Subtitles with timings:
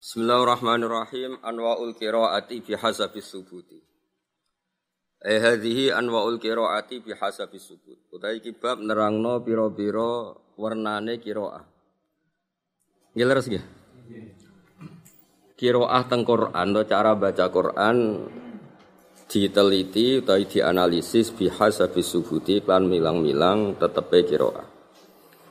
[0.00, 1.44] Bismillahirrahmanirrahim.
[1.44, 3.76] Anwa'ul qiraati bihasabis subuti.
[5.20, 8.00] Eh hadhihi anwa'ul qiraati bihasabis subut.
[8.08, 11.68] Utai kibab nerangno pira-pira warnane qiraah.
[13.12, 13.64] Nggih leres nggih?
[15.60, 18.24] Qiraah teng Quran cara baca Quran
[19.28, 24.64] diteliti utawi dianalisis bihasabis subuti klan milang-milang tetepe qiraah.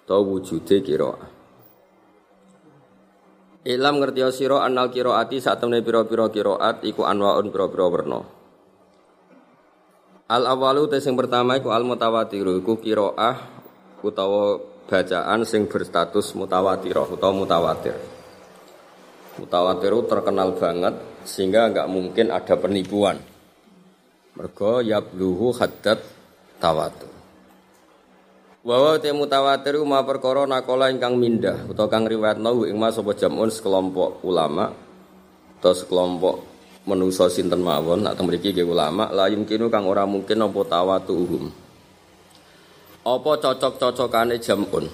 [0.09, 1.38] Atau wujude qiraah.
[3.69, 8.19] Ilam ngerti sira anal qiraati sak temne pira-pira qiraat iku anwaun pira-pira werna.
[10.25, 13.37] Al awalu te sing pertama iku al mutawatir iku qiraah
[14.01, 14.57] utawa
[14.89, 17.93] bacaan sing berstatus mutawatirah utawa mutawatir.
[19.37, 20.97] Mutawatir terkenal banget
[21.29, 23.21] sehingga enggak mungkin ada penipuan.
[24.33, 26.01] Mergo yabluhu haddad
[26.57, 27.18] tawatur.
[28.59, 33.47] Wawa te mutawatir ma perkara nakola ingkang mindah utawa kang riwayatno ing mas sapa jamun
[33.47, 34.75] sekelompok ulama
[35.63, 36.43] atau sekelompok
[36.83, 41.47] manusa sinten mawon atau mriki ulama la yumkinu kang ora mungkin apa tawatuhum.
[43.07, 44.91] Apa cocok-cocokane jamun?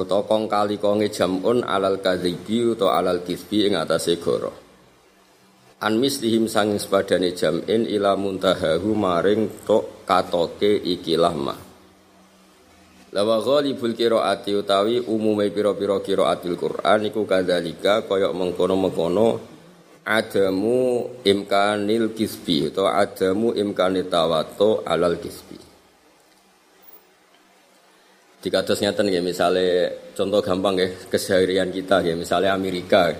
[0.00, 4.48] Utawa kong kali konge jamun alal kadzibi utawa alal kisbi ing atase goro.
[5.84, 11.65] An mislihim sanging sepadane jam'in ila muntahahu maring tok katoke ikilah mah.
[13.14, 19.38] Lawa ghalibul qiraati utawi umume pira-pira qiraatil Qur'an iku kadzalika kaya mengkono-mengkono
[20.02, 25.58] adamu imkanil kisbi atau adamu imkanit tawato alal kisbi.
[28.42, 29.66] Dikados ngeten nggih misale
[30.14, 33.10] contoh gampang nggih keseharian kita nggih misale Amerika.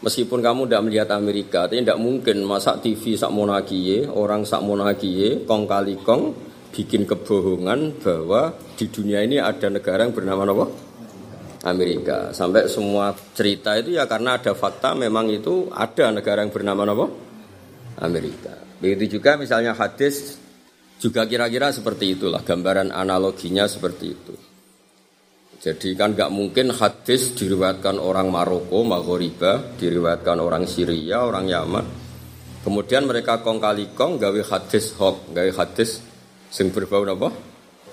[0.00, 5.44] Meskipun kamu tidak melihat Amerika, tapi tidak mungkin masak TV sak monakie, orang sak monakie,
[5.44, 6.32] kong kali kong,
[6.70, 10.66] bikin kebohongan bahwa di dunia ini ada negara yang bernama apa?
[11.60, 12.32] Amerika.
[12.32, 17.06] Sampai semua cerita itu ya karena ada fakta memang itu ada negara yang bernama apa?
[18.00, 18.54] Amerika.
[18.80, 20.40] Begitu juga misalnya hadis
[20.96, 24.34] juga kira-kira seperti itulah gambaran analoginya seperti itu.
[25.60, 31.86] Jadi kan nggak mungkin hadis diriwayatkan orang Maroko, Maghriba, diriwayatkan orang Syria, orang Yaman.
[32.64, 36.00] Kemudian mereka kong kali kong gawe hadis hok, gawe hadis
[36.50, 37.30] sing berbau apa?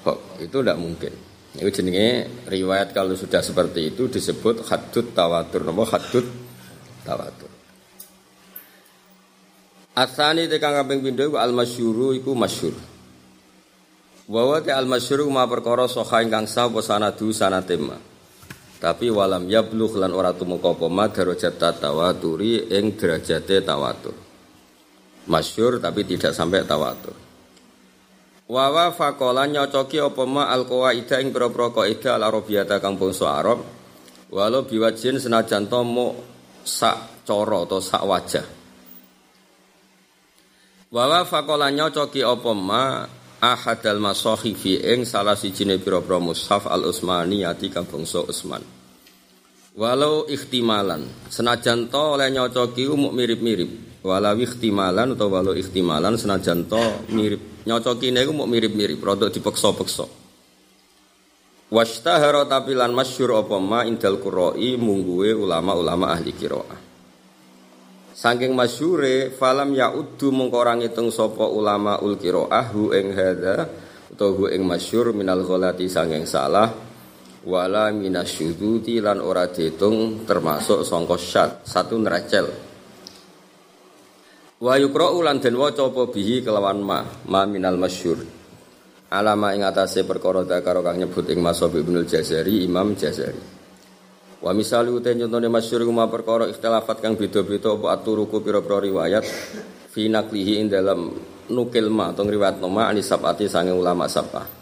[0.04, 0.42] Hok.
[0.42, 1.14] Itu tidak mungkin.
[1.58, 5.62] Itu jenenge riwayat kalau sudah seperti itu disebut hadut tawatur.
[5.70, 6.26] Apa hadut
[7.06, 7.50] tawatur.
[9.98, 12.78] Asani tekan kaping pindho iku al masyhuru iku masyhur.
[14.30, 17.98] Wa te al masyhuru ma perkara soha ingkang sah apa sanadu sanatema.
[18.78, 24.14] Tapi walam yablugh lan ora tumeka apa ma darajat tawaturi ing derajate tawatur.
[25.26, 27.27] Masyhur tapi tidak sampai tawatur.
[28.48, 33.60] Wawa fakola nyocoki apa ma al qawaida ing pira-pira kaidah al arabiyata kang bangsa Arab.
[34.32, 35.84] Walau biwajin senajan to
[36.64, 38.48] sak cara atau sak wajah.
[40.96, 43.04] Wawa fakola nyocoki apa ma
[43.44, 48.64] ahadal masahifi ing salah sijine pira-pira mushaf al Utsmaniyati kang bangsa Utsman.
[49.76, 53.87] Walau ikhtimalan senajan to oleh nyocoki umuk mirip-mirip.
[54.06, 60.08] Walau ikhtimalan atau walau ikhtimalan senajan to mirip nyocokine iku mau mirip-mirip, rada dipeksa-peksa.
[61.68, 66.80] Washtahara tapi lan masyhur apa ma indal quroi mungguwe ulama-ulama ahli qiraah.
[68.16, 73.68] Saking masyhure falam yaudu mengko ora ngitung sapa ulama ul qiraah hu ing hadza
[74.16, 76.72] utawa hu ing masyhur minal ghalati saking salah
[77.44, 82.67] wala minasyuduti lan ora diitung termasuk sangka syad satu neracel
[84.58, 88.26] Wa yukra'u lan den waca apa bihi kelawan ma, ma minal masyhur.
[89.14, 93.38] Alama ing atase perkara karo kang nyebut ing Masab Ibnul Jazari, Imam Jazari.
[94.42, 99.26] Wa misali ute contone masyhur ma perkara ikhtilafat kang beda-beda apa aturuku pira-pira riwayat
[99.94, 101.14] fi naklihi ing dalam
[101.54, 104.58] nukil ma atau riwayat nama anis sabati sange ulama sabah.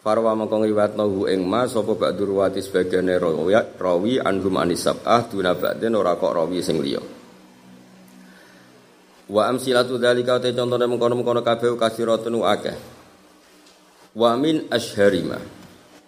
[0.00, 5.28] Farwa mongko riwayatno hu ing ma sapa ba'dur wati sebagian rawi rawi anhum anis sabah
[5.28, 7.17] duna ba'den ora kok rawi sing liya.
[9.28, 12.76] Wa amsilatu dzalika te contone mengkono-mengkono kabeh kasiratun akeh.
[14.16, 15.36] Wa min asharima.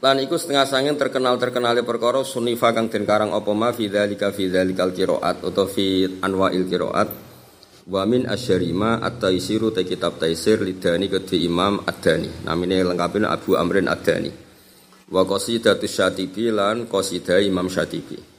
[0.00, 4.48] Lan iku setengah sangin terkenal-terkenale perkara sunifa kang den karang apa ma fi dzalika fi
[4.48, 7.08] dzalikal qiraat atau fi anwa'il qiraat.
[7.84, 12.48] Wa min asharima at-taisiru te kitab taisir lidani kedhe Imam Ad-Dani.
[12.48, 14.32] Namine lengkapin Abu Amrin Ad-Dani.
[15.12, 18.29] Wa qasidatus Syatibi lan qasidah Imam Syatibi.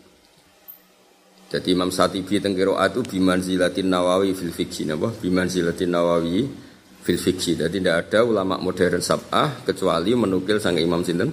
[1.52, 5.12] Jadi Imam Satibi tengkiro itu bimanzilatin Nawawi fil fikhi napa?
[5.12, 6.48] Bimanzilatin Nawawi
[7.04, 7.60] fil fikhi.
[7.60, 11.28] Jadi tidak ada ulama modern sab'ah kecuali menukil sang Imam sinten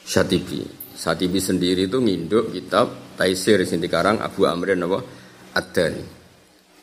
[0.00, 0.64] Satibi.
[0.96, 5.04] Satibi sendiri itu nginduk kitab At-Taisir sing dikarang Abu Amrin napa
[5.52, 6.04] Ad-Dani.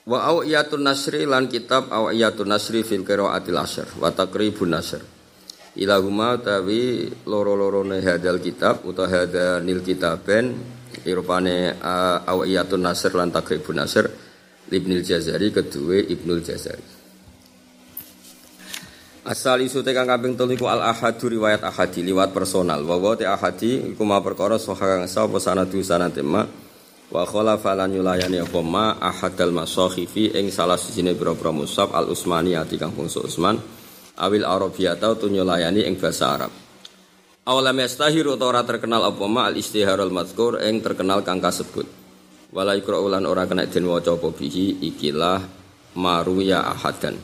[0.06, 5.01] Wa awiyatun nasri lan kitab awiyatun nasri fil qiraatil asyr wa taqribun nasr.
[5.81, 11.75] Ilahuma tawi loro-lorone hadal kitab utawa hadanil kitaben irupane
[12.28, 14.06] awiyatun nasr lan taqribun nasr
[14.68, 16.86] Ibnul Jazari kedua Ibnul Jazari.
[19.28, 22.80] Asal isu tekan kaping telu iku al ahadu riwayat ahadi liwat personal.
[22.88, 26.48] Wa wa te ahadi iku ma perkara sahha kang sapa sanadu sanate ma
[27.12, 32.80] wa khala falan yulayani apa ma ahadal masakhifi ing salah sijine pira-pira musab al usmaniyati
[32.80, 33.60] kang bangsa Utsman
[34.16, 36.66] awil arabiyata tu nyulayani ing basa Arab.
[37.47, 41.88] Awalam yastahir utawa ora terkenal apa ma al istiharul mazkur ing terkenal kang kasebut.
[42.51, 45.39] Wala ikra ulan ora kena den waca apa bihi ikilah
[45.95, 47.15] maruya ahadan.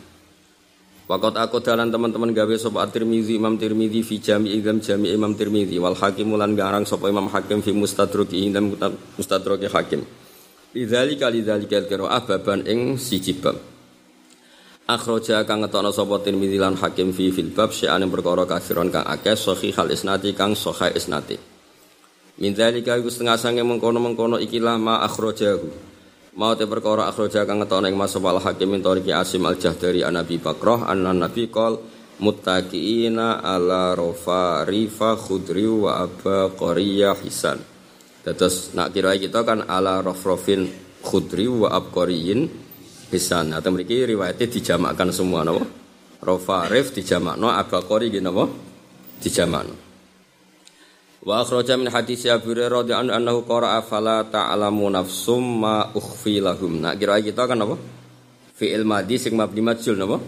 [1.11, 2.55] Wakot aku dalan teman-teman gawe
[2.87, 7.27] Tirmizi Imam Tirmizi fi jami idam jami Imam Tirmizi wal Hakim lan garang sapa Imam
[7.27, 8.71] Hakim fi mustadrak indam
[9.19, 10.07] mustadrak Hakim.
[10.71, 13.72] Lidzalika lidzalika al-qiraah baban ing siji bab.
[14.83, 19.31] Akhraja kang ngetokno sapa Tirmizi lan Hakim fi fil bab sya'ane perkara kafiron kang akeh
[19.31, 21.39] sahih hal isnati kang sahih isnati.
[22.43, 25.95] Min dzalika iku setengah sange mengkono-mengkono ikilah ma akhrajahu.
[26.35, 30.03] Mau te perkara akhraja kang ngetokne ing Masab al Hakim min Tariqi Asim al Jahdari
[30.03, 31.79] an Nabi Bakrah anna Nabi qol
[32.19, 37.55] muttaqiina ala rofa rifa khudri wa aba qariya hisan.
[38.27, 40.67] Terus nak kira kita kan ala rofrofin
[40.99, 42.62] khudri wa abqariyin
[43.13, 43.53] hisan.
[43.53, 45.61] Nah, mriki riwayatnya dijamakkan semua napa?
[46.25, 48.49] Rofa rif dijamakno abaqari napa?
[49.21, 49.75] Dijamakno.
[51.23, 56.83] Wa akhraja min hadis Abu Hurairah radhiyallahu anhu qara'a fala ta'lamu nafsum ma ukhfi lahum.
[56.83, 57.79] Nah, kira kita kan apa?
[58.59, 60.19] Fi'il madhi sing mabni majhul napa?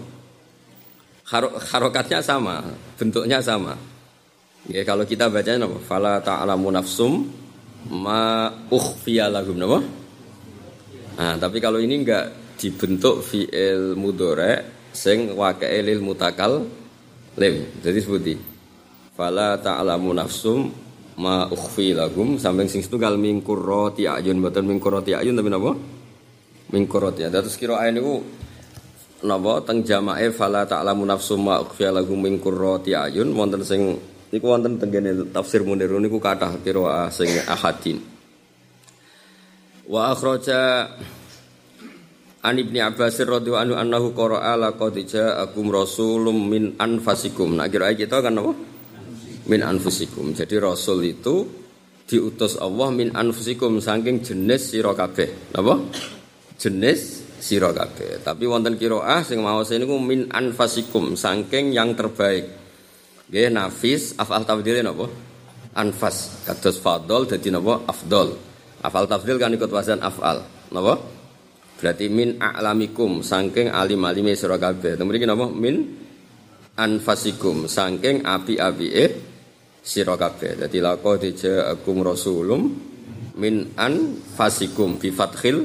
[1.73, 2.63] Harokatnya sama,
[2.95, 3.75] bentuknya sama.
[4.71, 5.77] Ya kalau kita baca napa?
[5.83, 7.27] Fala ta'lamu nafsum
[7.91, 9.83] ma ukhfi lahum napa?
[11.19, 14.63] Nah, tapi kalau ini enggak dibentuk fi'il mudhari
[14.95, 16.63] sing waqi'il lil mutakal
[17.35, 17.55] lim.
[17.83, 18.33] Jadi seperti
[19.15, 20.71] fala ta'lamu nafsum
[21.19, 22.39] ma ukhfi lahum.
[22.39, 24.39] Sampai sing setunggal min qurrati ayun.
[24.39, 25.71] Mboten min qurrati ayun tapi napa?
[26.71, 28.23] Min qurrati dados kira ae niku
[29.27, 29.63] napa?
[29.67, 33.35] Teng jamae fala ta'lamu nafsum ma ukhfi lahum min qurrati ayun.
[33.35, 33.99] Wonten sing
[34.31, 34.91] niku wonten teng
[35.35, 37.99] tafsir munir niku kathah kira sing ahadin.
[39.85, 40.89] Wa akhraja
[42.45, 47.57] An Ibni Abbas radhiyallahu anhu annahu qara'a laqad ja'akum rasulun min anfasikum.
[47.57, 48.53] Nah kira kita kan apa?
[49.45, 50.33] min anfusikum.
[50.33, 51.45] Jadi Rasul itu
[52.05, 55.53] diutus Allah min anfusikum saking jenis sira kabeh.
[55.53, 55.81] Napa?
[56.57, 58.21] Jenis sira kabeh.
[58.25, 62.45] Tapi wonten qiraah sing maos niku min anfasikum saking yang terbaik.
[63.29, 65.09] Nggih nafis afal tafdil napa?
[65.75, 67.85] Anfas kados fadol dadi napa?
[67.89, 68.37] Afdol.
[68.85, 70.45] Afal tafdil kan ikut wazan afal.
[70.73, 71.14] Napa?
[71.85, 74.97] Berarti min a'lamikum saking alim-alime sira kabeh.
[74.97, 75.45] Mriki napa?
[75.53, 75.85] Min
[76.73, 79.05] anfasikum saking api-apike
[79.85, 80.65] sira kabeh.
[80.65, 82.61] Dadi laqad ja'akum rasulum
[83.37, 85.61] min anfasikum bi fathil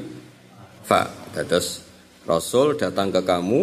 [0.85, 1.09] fa.
[1.33, 1.89] Dados
[2.29, 3.63] rasul datang ke kamu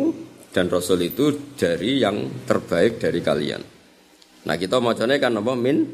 [0.50, 3.62] dan rasul itu dari yang terbaik dari kalian.
[4.50, 5.86] Nah, kita macamnya kan apa min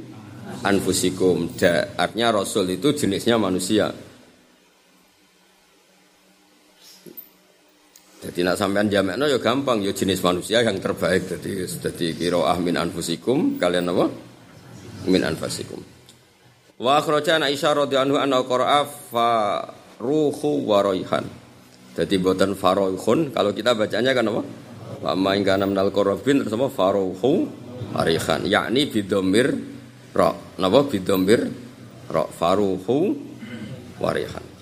[0.64, 1.60] anfusikum.
[1.60, 3.92] Da, artinya rasul itu jenisnya manusia.
[8.24, 11.28] Jadi nak sampean jamakno ya gampang ya jenis manusia yang terbaik.
[11.28, 14.08] Jadi jadi kira min anfusikum kalian apa?
[15.04, 15.80] min anfasikum.
[16.80, 19.30] Wa akhraja Aisyah radhiyallahu anha qara'a fa
[20.00, 21.28] ruhu wa raihan.
[21.94, 24.42] Jadi buatan farohun kalau kita bacanya kan apa?
[25.04, 27.52] Wa ma in kana minal qarabin terus apa faruhu
[28.00, 29.52] arihan yakni bidomir
[30.16, 30.32] ra.
[30.58, 31.52] Napa bidomir
[32.08, 33.20] ra faruhu
[34.00, 34.53] warihan.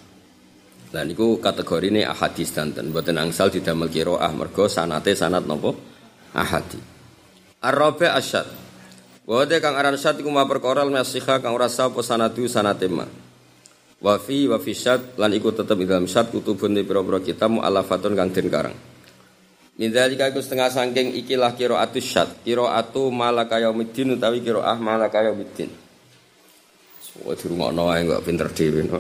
[0.91, 5.71] Lah niku kategori ini ahadis danten boten angsal didamel qiraah mergo sanate sanat napa
[6.35, 6.79] ahadi.
[7.63, 8.61] Ar-rabi asyad
[9.31, 13.05] Wa kang aran syat iku ma perkara nasiha kang ora sapa sanadu sanatema.
[14.01, 17.53] Wa fi wa fi syat lan iku tetep ing dalam syat kutubun di pira-pira kitab
[17.53, 18.75] mu'allafatun kang den karang.
[19.77, 25.69] Min dalika iku setengah saking ikilah qiraatus syat, qiraatu malaka yaumiddin utawi qiraah malaka yaumiddin.
[26.99, 28.99] Semua di rumah ae enggak pinter dhewe no.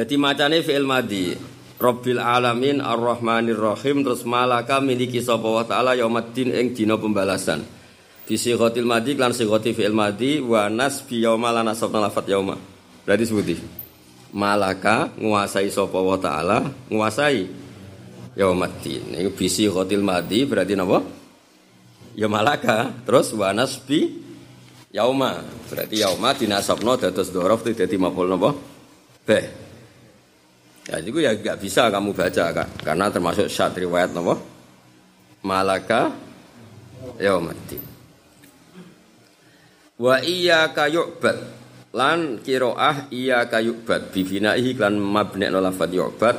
[0.00, 1.36] Dadi macane fi'il madhi.
[1.76, 7.60] Rabbil alamin ar-rahmanir rahim terus malaka miliki sapa wa taala yaumiddin ing dina pembalasan.
[8.24, 12.56] Bisi khotil madi klan khoti fi'il madi wa nasbi yauma lan nasab lafat yauma.
[13.04, 13.56] Berarti sebuti.
[14.32, 17.44] Malaka nguasai sapa wa taala nguasai
[18.40, 19.20] yaumaddin.
[19.20, 21.04] Ini bisi khotil madi berarti napa?
[22.16, 24.16] Ya malaka terus wa nasbi
[24.96, 25.44] Yauma.
[25.68, 28.50] Berarti yauma dinasabno dados itu dadi maf'ul napa?
[29.28, 29.69] Bih.
[30.90, 34.42] Ya itu ya gak bisa kamu baca kak, karena termasuk syat riwayat napa?
[35.46, 36.10] Malaka
[37.22, 37.78] yaumaddin.
[40.02, 41.38] Wa iya yu'bad
[41.94, 46.36] lan kiroah iya yu'bad bibinaihi lan mabni lafadz yu'bad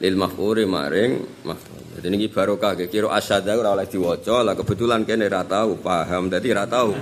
[0.00, 1.80] lil maf'uri maring maf'ul.
[2.00, 6.32] Jadi ini barokah ke kira asyada ora oleh diwaca lah kebetulan kene ra tau paham
[6.32, 6.96] dadi ra tau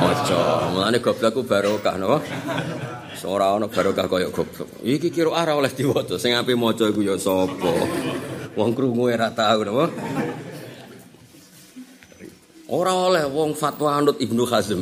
[0.00, 0.72] maca.
[0.72, 2.18] Mulane goblok barokah napa?
[3.28, 4.80] Ora ana barokah kaya goblok.
[4.80, 7.68] Iki kira ora oleh diwaca sing ape maca iku ya sapa?
[8.56, 9.92] Wong krungu ora tau napa?
[12.72, 14.80] Ora oleh wong fatwa anut Ibnu Hazm.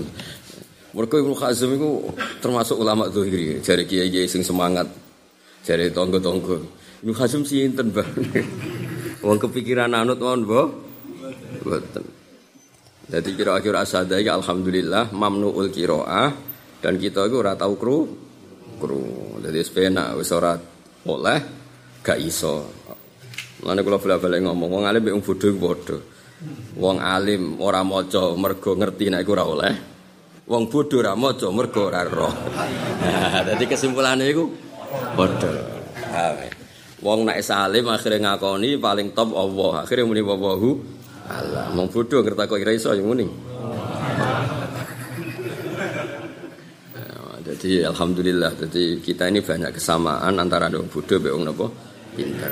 [0.95, 4.87] Mergo Ibnu Hazm iku termasuk ulama zahiri, jare kiai-kiai semangat.
[5.67, 6.78] Jare tonggo-tonggo.
[6.99, 8.11] Ibnu Hazm sinten, Bang?
[9.23, 10.63] Wong kepikiran anut mohon bo.
[11.63, 12.05] Boten.
[13.09, 16.29] Jadi kira-kira asada ya alhamdulillah mamnuul kiroah
[16.85, 18.05] dan kita itu ora tau kru
[18.77, 19.41] kru.
[19.41, 20.55] Jadi sepena wis ora
[21.09, 21.41] oleh
[22.05, 22.69] gak iso.
[23.65, 25.99] Mulane kula bala-bala ngomong wong alim wong bodho padha.
[26.79, 29.75] Wong alim ora maca mergo ngerti nek iku ora oleh.
[30.47, 32.35] Wong bodho ora maca mergo ora roh.
[32.99, 34.51] Nah, dadi kesimpulane iku.
[36.13, 36.58] Amin.
[36.99, 39.87] Wong nek salim akhirnya ngakoni paling top Allah.
[39.87, 40.71] Akhirnya muni wawahu
[41.31, 41.71] Allah.
[41.71, 43.23] Wong bodho ngerti kok ira iso ya muni.
[46.91, 47.07] Ya,
[47.55, 51.67] jadi alhamdulillah jadi kita ini banyak kesamaan antara wong bodho mbek wong napa
[52.19, 52.51] pinter.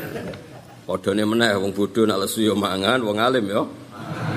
[0.87, 3.67] Padane meneh wong bodho nak lesu yo mangan, wong alim yo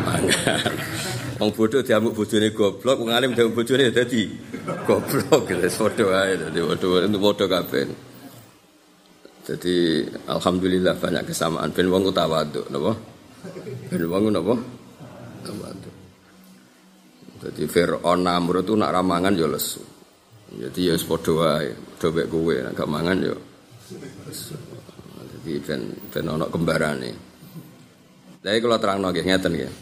[0.09, 0.73] mangan.
[1.39, 4.27] Wong bodho diamuk bojone goblok, wong alim diamuk bojone dadi
[4.83, 5.47] goblok.
[5.63, 8.08] Wis padha wae dadi padha padha kabeh.
[9.49, 12.93] Jadi alhamdulillah banyak kesamaan ben wong tawaduk napa?
[13.89, 14.53] Ben wong napa?
[15.41, 15.95] Tawaduk.
[17.41, 19.81] Jadi Fir'aun Namrud itu nak ramangan ya lesu.
[20.53, 23.35] Jadi ya padha wae, padha mek kowe nek gak mangan ya.
[25.33, 25.81] Jadi ben
[26.13, 27.11] ben ana kembarane.
[28.45, 29.73] Jadi kalau terang nggih ngeten nggih.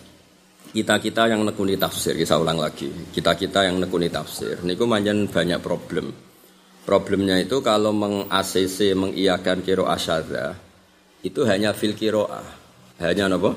[0.67, 2.87] Kita-kita yang nekuni tafsir, kita ulang lagi.
[3.11, 6.26] Kita-kita yang nekuni tafsir, niku manjen banyak problem.
[6.87, 10.55] Problemnya itu kalau meng-ACC, mengiakan kiro asyada,
[11.19, 12.47] itu hanya fil kiroah.
[13.03, 13.51] Hanya apa?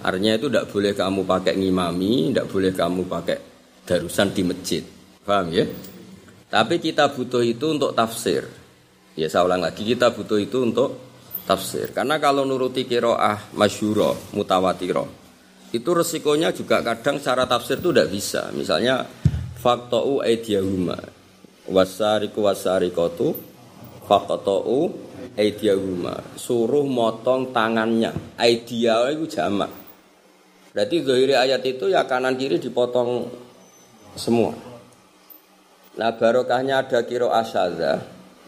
[0.00, 3.36] Artinya itu tidak boleh kamu pakai ngimami, tidak boleh kamu pakai
[3.84, 4.80] darusan di masjid.
[5.20, 5.68] Paham ya?
[6.48, 8.48] Tapi kita butuh itu untuk tafsir.
[9.20, 10.96] Ya saya ulang lagi, kita butuh itu untuk
[11.44, 11.92] tafsir.
[11.92, 15.04] Karena kalau nuruti kiroah masyuro, mutawatiro,
[15.76, 18.48] itu resikonya juga kadang secara tafsir itu tidak bisa.
[18.56, 19.04] Misalnya,
[19.60, 21.19] fakto'u aidiyahuma
[21.70, 23.38] wasariku wasarikotu
[24.10, 24.90] faqta'u
[25.38, 26.34] aidiyahuma.
[26.34, 28.10] Suruh motong tangannya.
[28.34, 29.70] Aidia itu jamak.
[30.70, 33.26] Berarti zahiri ayat itu ya kanan kiri dipotong
[34.14, 34.54] semua.
[35.98, 37.98] Nah barokahnya ada kiro asyada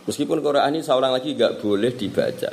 [0.06, 2.52] meskipun Quran ini seorang lagi gak boleh dibaca.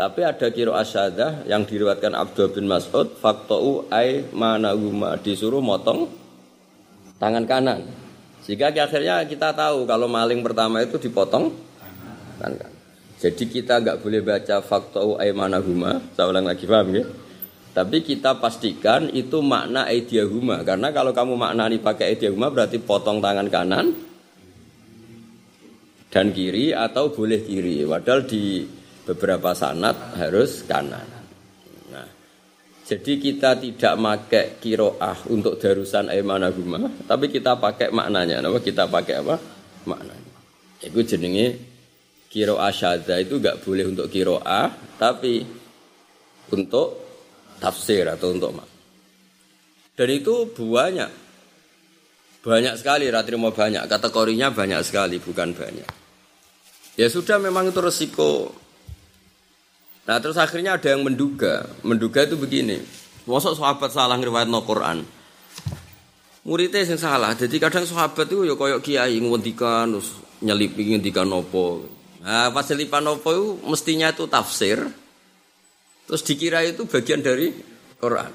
[0.00, 6.08] Tapi ada kiro asyada yang diriwatkan Abdul bin Mas'ud fakto'u ay manahuma disuruh motong
[7.20, 7.84] tangan kanan
[8.44, 11.52] sehingga akhirnya kita tahu kalau maling pertama itu dipotong
[12.40, 12.72] kan, kan.
[13.20, 17.04] Jadi kita nggak boleh baca faktau aimanahuma, saya ulang lagi paham ya?
[17.70, 23.46] Tapi kita pastikan itu makna aidiahuma karena kalau kamu maknani pakai aidiahuma berarti potong tangan
[23.52, 23.86] kanan
[26.10, 27.86] dan kiri atau boleh kiri.
[27.86, 28.66] Padahal di
[29.06, 31.19] beberapa sanat harus kanan.
[32.90, 36.10] Jadi kita tidak pakai kiroah untuk darusan
[36.50, 38.42] guma, tapi kita pakai maknanya.
[38.42, 39.38] Apa kita pakai apa?
[39.86, 40.30] Maknanya.
[40.82, 41.54] Itu jenenge
[42.26, 45.46] kiroah syadza itu nggak boleh untuk kiroah, tapi
[46.50, 46.98] untuk
[47.62, 48.66] tafsir atau untuk mak.
[49.94, 51.10] Dan itu banyak,
[52.42, 53.06] banyak sekali.
[53.06, 53.86] Ratrimo banyak.
[53.86, 55.90] Kategorinya banyak sekali, bukan banyak.
[56.98, 58.50] Ya sudah, memang itu resiko
[60.10, 62.82] Nah terus akhirnya ada yang menduga, menduga itu begini.
[63.30, 65.06] Mosok sahabat salah ngriwayatno Quran.
[66.42, 67.30] Muridnya yang salah.
[67.38, 71.86] Jadi kadang sahabat itu ya koyok kiai ngendikan terus nyelipi ngendikan nopo.
[72.26, 74.82] Nah, pas selipan nopo itu mestinya itu tafsir.
[76.10, 77.54] Terus dikira itu bagian dari
[78.02, 78.34] Quran.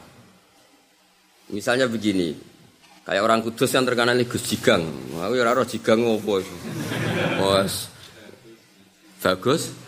[1.52, 2.40] Misalnya begini,
[3.04, 4.88] kayak orang kudus yang terkenal ini Gus Jigang.
[5.20, 6.40] Aku ya roh Jigang ngopo.
[7.36, 7.92] Bos.
[9.20, 9.85] Bagus.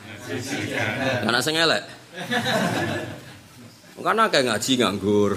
[1.28, 1.84] Anak sing elek.
[3.98, 5.32] Karena kayak ngaji nganggur.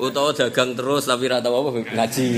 [0.00, 2.28] Utawa dagang terus tapi rata apa ngaji.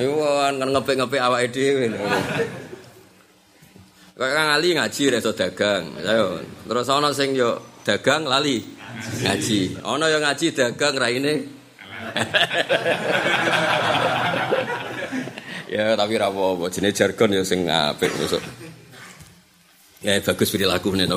[0.00, 1.86] Iku kan ngepek-ngepek awake dhewe.
[4.14, 5.92] Kayak Kang Ali ngaji reso dagang.
[6.00, 6.40] Ayo.
[6.64, 8.62] Terus ana sing yo dagang lali
[9.26, 9.82] ngaji.
[9.84, 11.64] Ana yo ngaji dagang raine
[15.74, 18.42] ya tapi ra apa jenis jargon ya sing apik besok.
[20.04, 21.16] Ya bagus perilakune to.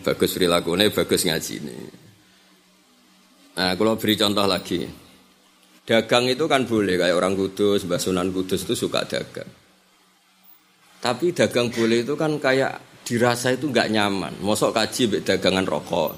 [0.00, 1.76] Bagus perilakune, bagus ngajine.
[3.52, 4.80] Nah, kalau beri contoh lagi.
[5.84, 9.50] Dagang itu kan boleh kayak orang kudus, Mbah Sunan Kudus itu suka dagang.
[11.02, 14.40] Tapi dagang boleh itu kan kayak dirasa itu nggak nyaman.
[14.40, 16.10] Mosok kaji dagangan rokok.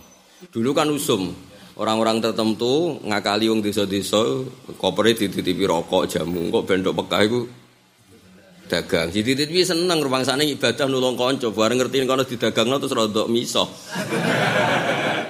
[0.53, 1.33] Dulu kan usum.
[1.75, 4.47] Orang-orang tertentu ngakali wong desa-desa
[4.79, 7.41] kopere dititipi rokok jamu kok bendok pekah itu
[8.67, 9.13] dagang.
[9.13, 13.69] Jadi titipi seneng sana ibadah nulung konco bareng ngertiin kono didagangno terus rodok miso.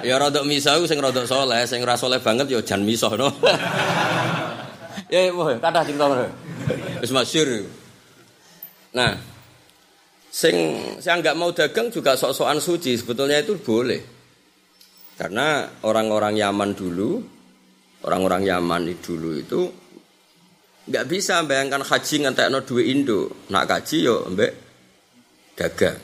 [0.07, 3.29] ya rodok miso iku sing rodok soleh, sing ora soleh banget ya jan miso no.
[5.13, 6.27] ya wah kathah cerita ngono.
[7.03, 7.49] Wis masyhur.
[8.95, 9.11] Nah,
[10.31, 10.55] sing
[11.03, 14.01] saya nggak mau dagang juga sok-sokan suci sebetulnya itu boleh.
[15.15, 17.23] Karena orang-orang Yaman dulu,
[18.03, 19.84] orang-orang Yaman dulu itu
[20.85, 23.49] nggak bisa bayangkan haji ngantekno dua Indo.
[23.49, 24.51] Nak kaji yo mbek
[25.57, 25.99] dagang.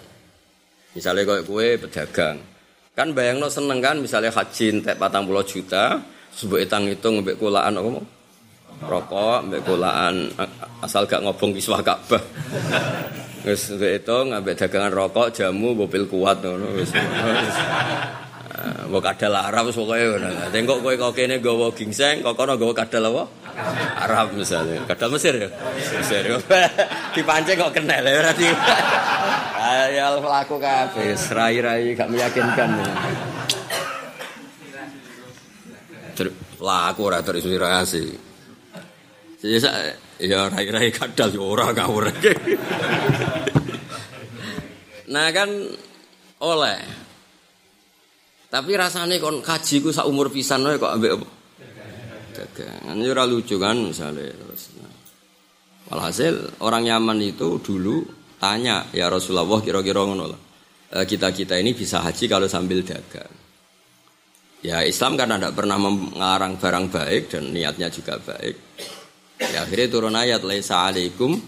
[0.98, 2.38] Misalnya kayak kue pedagang.
[2.92, 6.04] Kan bayangno seneng kan misalnya haji entek pulau juta,
[6.36, 8.04] sebuah hitung hitung mbek kulaan apa
[8.82, 10.28] rokok, mbek kulaan
[10.84, 12.20] asal gak ngobong kiswah Ka'bah.
[13.42, 16.94] Wis itu ngambek dagangan rokok, jamu, mobil kuat ngono wis.
[18.62, 20.30] Mbok kadal Arab pokoke ngono.
[20.54, 23.24] Tengok kowe kok kene nggawa gingseng, kok kono nggawa kadal apa?
[24.06, 24.86] Arab misalnya.
[24.86, 25.50] Kadal Mesir ya.
[25.98, 26.24] Mesir.
[27.16, 28.48] Dipancing kok kenal ya ora di.
[29.72, 32.70] Ayal pelaku kabeh, rai-rai gak meyakinkan.
[36.58, 38.06] Pelaku ora terus wirasi.
[39.42, 39.58] Ya
[40.22, 42.10] ya rai-rai kadal yo ora kawur.
[45.12, 45.52] Nah kan
[46.40, 46.80] oleh
[48.52, 51.28] tapi rasanya kon kaji ku sak umur pisan kok ambek apa?
[52.36, 54.76] Dagangan ya ora lucu kan misalnya terus.
[54.76, 54.92] Nah.
[55.88, 58.04] Walhasil orang Yaman itu dulu
[58.44, 60.42] tanya ya Rasulullah kira-kira ngono lah.
[60.92, 63.32] E, kita-kita ini bisa haji kalau sambil dagang.
[64.60, 68.56] Ya Islam kan tidak pernah mengarang barang baik dan niatnya juga baik.
[69.40, 71.40] Ya akhirnya turun ayat laisa alaikum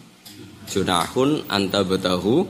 [0.72, 2.48] junahun anta betahu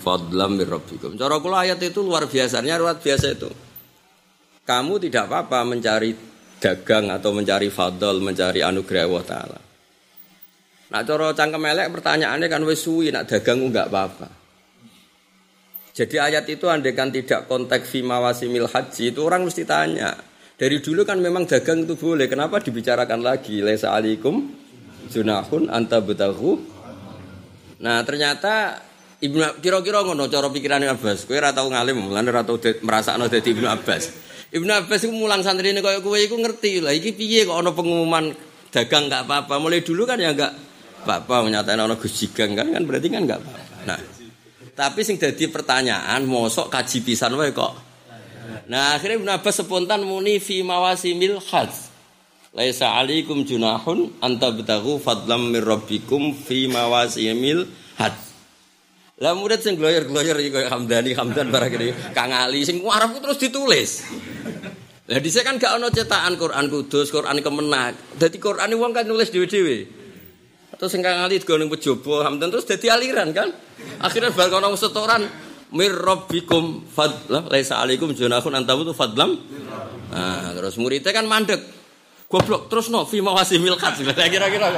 [0.00, 1.20] fadlam mir rabbikum.
[1.20, 3.65] Cara kula ayat itu luar biasanya luar biasa itu.
[4.66, 6.10] Kamu tidak apa-apa mencari
[6.58, 9.60] dagang atau mencari fadl, mencari anugerah Allah Ta'ala.
[10.86, 14.28] Nak cara cangkem elek pertanyaannya kan wis suwi nak dagang enggak apa-apa.
[15.96, 20.12] Jadi ayat itu kan tidak konteks fima wasimil haji itu orang mesti tanya.
[20.56, 22.28] Dari dulu kan memang dagang itu boleh.
[22.28, 23.64] Kenapa dibicarakan lagi?
[23.64, 24.50] Laisa alaikum
[25.08, 26.58] junahun anta betahu.
[27.80, 28.82] Nah ternyata
[29.16, 31.24] Ibnu kira-kira ngono cara pikirane Abbas.
[31.24, 34.25] Kowe ora tau ngalim, mulane ora tau merasakno dadi Ibnu Abbas.
[34.56, 36.96] Ibnu Abbas itu mulang santri ini kayak kue itu ngerti lah.
[36.96, 38.32] Iki piye kok ono pengumuman
[38.72, 39.60] dagang nggak apa-apa.
[39.60, 40.52] Mulai dulu kan ya nggak
[41.04, 43.74] apa-apa menyatakan ono Gus Jigang kan kan berarti kan nggak apa-apa.
[43.84, 44.00] Nah,
[44.72, 47.72] tapi sing jadi pertanyaan, mosok kaji pisan wae kok.
[48.66, 51.92] Nah akhirnya Ibnu Abbas spontan muni fi mawasimil hajj.
[52.56, 57.68] Laisa alaikum junahun anta betahu fadlam mir rabbikum fi mawasimil
[58.00, 58.25] hajj.
[59.16, 63.40] Lah murid sing gloyer-gloyer iki koyo Hamdani, Hamdan barang ini, Kang Ali sing Arab terus
[63.40, 64.04] ditulis.
[65.08, 68.20] Lah dhisik kan gak ono cetakan Quran Kudus, Quran Kemenak.
[68.20, 69.88] Dadi Quran wong kan nulis dhewe-dhewe.
[70.76, 73.48] Atau sing Kang Ali digo ning Pejobo, Hamdan terus dadi aliran kan.
[74.04, 75.24] Akhirnya bar ono setoran
[75.72, 79.32] mir rabbikum fadlam laisa alaikum junahun antamu tu fadlam.
[80.12, 81.64] Nah, terus muridnya kan mandek.
[82.28, 83.96] Goblok terus no fi mawasimil khat.
[84.04, 84.76] Lah kira-kira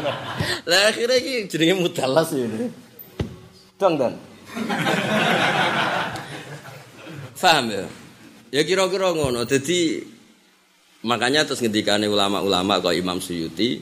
[0.63, 2.88] Lah akhirnya iki jenenge mutalas ini.
[3.79, 4.19] Dong dan.
[7.39, 7.87] Faham ya?
[8.51, 9.47] Ya kira-kira ngono.
[9.47, 10.03] Jadi
[11.07, 13.79] makanya terus ngendikane ulama-ulama kok Imam Suyuti,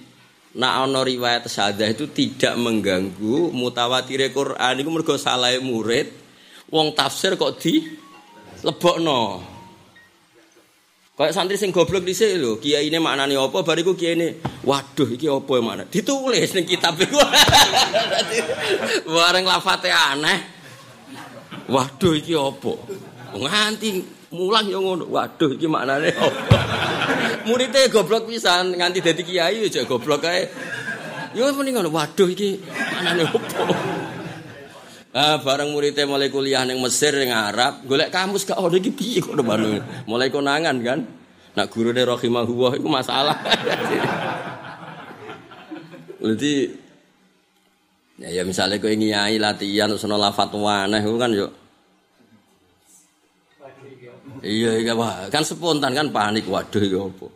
[0.61, 6.13] nak ana riwayat syahadah itu tidak mengganggu mutawatir Quran iku mergo salah murid
[6.69, 7.81] wong tafsir kok di
[8.61, 9.56] lebokno.
[11.16, 14.37] Kayak santri sing goblok dhisik lho, kiai ini maknane apa bariku kiai ini,
[14.68, 15.88] waduh iki apa mana?
[15.88, 17.16] Ditulis ning kitab iku.
[19.16, 20.38] Bareng lafate aneh.
[21.72, 22.68] Waduh iki apa?
[23.33, 23.88] Nganti
[24.37, 25.09] mulang ya ngono.
[25.09, 26.59] Waduh iki maknane apa?
[27.48, 30.44] Muridé goblok pisan nganti dadi kiai aja goblok kae.
[31.33, 31.96] Ya mending ngono.
[31.96, 33.72] Waduh iki maknane apa?
[35.16, 39.24] Ah, bareng muridnya mulai kuliah neng Mesir neng Arab, golek kamus gak ono iki piye
[39.24, 39.33] kok
[40.05, 41.09] Mulai konangan kan.
[41.57, 43.33] Nak guru de rahimahullah itu masalah.
[46.20, 46.85] Jadi
[48.16, 51.52] Ya, ya misalnya kau nyai latihan terus nolak fatwa aneh itu kan yuk.
[54.40, 57.29] Iya iya wah kan spontan kan panik waduh ya apa.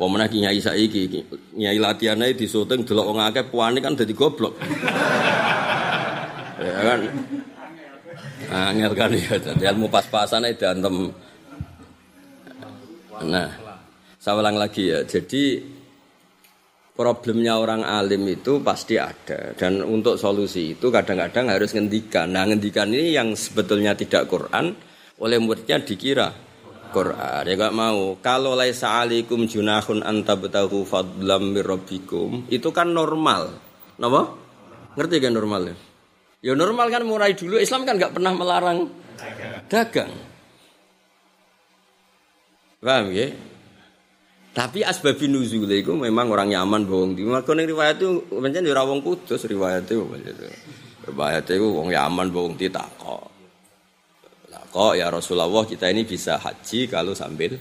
[0.00, 1.28] Pemenang nyai saiki
[1.60, 3.20] nyai latihannya di syuting delok wong
[3.52, 4.56] puane kan dadi goblok.
[6.58, 7.00] ya kan.
[8.48, 9.36] Angel kan ya,
[9.74, 11.12] ilmu pas-pasan itu antem.
[13.28, 13.50] Nah,
[14.16, 15.02] saya ulang lagi ya.
[15.04, 15.60] Jadi
[16.98, 22.30] problemnya orang alim itu pasti ada dan untuk solusi itu kadang-kadang harus ngendikan.
[22.34, 24.74] Nah, ngendikan ini yang sebetulnya tidak Quran
[25.18, 26.30] oleh muridnya dikira
[26.90, 27.42] Quran.
[27.46, 28.16] Ya gak mau.
[28.18, 31.68] Kalau laisa alaikum junahun antabtahu fadlam mir
[32.48, 33.54] itu kan normal.
[33.98, 34.34] Napa?
[34.98, 35.87] Ngerti kan normalnya?
[36.38, 38.86] Ya normal kan mulai dulu Islam kan nggak pernah melarang
[39.66, 40.12] dagang.
[42.78, 43.34] Paham ya?
[44.54, 49.02] Tapi asbabi nuzul itu memang orang nyaman bohong di Maka riwayat itu pancen ora wong
[49.02, 50.02] kudus riwayat itu.
[51.06, 53.38] Riwayat itu wong Yaman bohong ditakok
[54.68, 57.56] kok ya Rasulullah kita ini bisa haji kalau sambil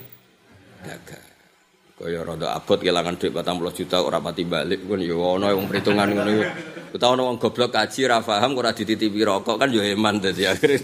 [0.84, 1.27] dagang.
[1.98, 6.06] Kaya rada abot kelangan duit 40 juta ora pati balik pun ya ana wong perhitungan
[6.14, 6.44] ngono iku.
[6.94, 10.78] Utawa ana wong goblok kaji ora paham ora dititipi rokok kan ya eman dadi akhir.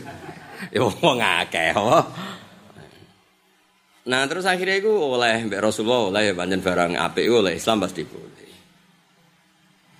[0.73, 1.69] Ya wong akeh.
[4.03, 8.51] Nah terus akhirnya itu oleh Mbak Rasulullah oleh banyak barang apik oleh Islam pasti boleh.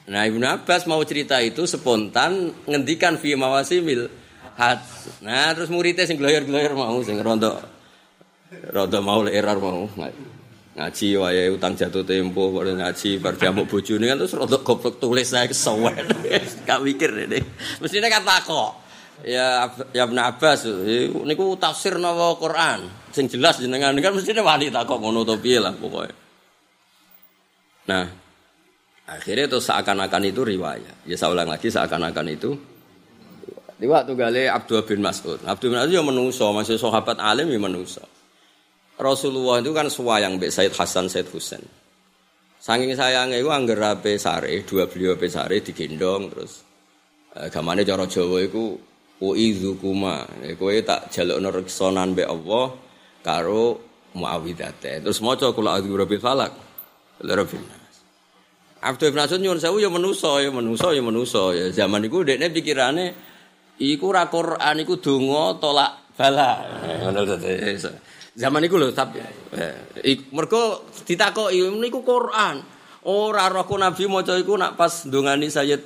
[0.10, 4.10] Nah Ibnu Abbas mau cerita itu spontan ngendikan fi mawasimil
[4.58, 4.82] hat.
[5.26, 7.58] Nah, terus muridnya sing gloyor-gloyor mau sing rondo
[8.70, 9.86] rondo mau error mau.
[10.74, 15.30] Ngaji wae utang jatuh tempo kok ngaji bar jamuk bojone kan terus rondo goblok tulis
[15.30, 16.02] saya kesuwen.
[16.68, 17.46] Gak mikir deh.
[17.78, 18.82] Mestine kan takok.
[19.22, 20.66] Ya ya Ibnu Abbas
[21.30, 25.78] niku tafsir nawa Quran sing jelas jenengan kan mestine wali takok ngono to piye lah
[25.78, 26.18] pokoknya.
[27.84, 28.06] Nah,
[29.06, 31.06] akhirnya itu seakan-akan itu riwayat.
[31.06, 32.52] Ya saya ulang lagi seakan-akan itu
[33.78, 35.44] di waktu gale Abdul bin Mas'ud.
[35.44, 38.13] Abdul bin Mas'ud ya menuso, masih sahabat alim ya menuso.
[39.00, 41.62] Rasulullah itu kan suwayang mbek Said Hasan Said Husain.
[42.64, 46.64] Saking sayangnya itu angger rape sare, dua beliau rape sare digendong terus
[47.36, 48.80] eh, gamane cara Jawa iku
[49.20, 50.24] uizukuma.
[50.56, 52.66] Kowe tak jalukno reksonan mbek Allah
[53.26, 55.02] karo Muawidate.
[55.02, 56.54] Terus maca kula a'udzu birabbil falak.
[57.18, 57.96] Rabbil nas.
[58.86, 61.50] Abdul bin Mas'ud nyuwun sewu ya menuso, ya menuso, ya menuso.
[61.50, 63.34] Ya zaman iku dekne pikirane
[63.82, 66.62] Iku ra Quran iku donga tolak bala.
[67.10, 67.26] Ngono
[68.34, 69.22] Zaman iku lho tapi
[69.54, 72.66] eh, mergo ditakoki niku Quran.
[73.06, 75.82] Ora roh Nabi maca iku nak pas ndongani Sayyid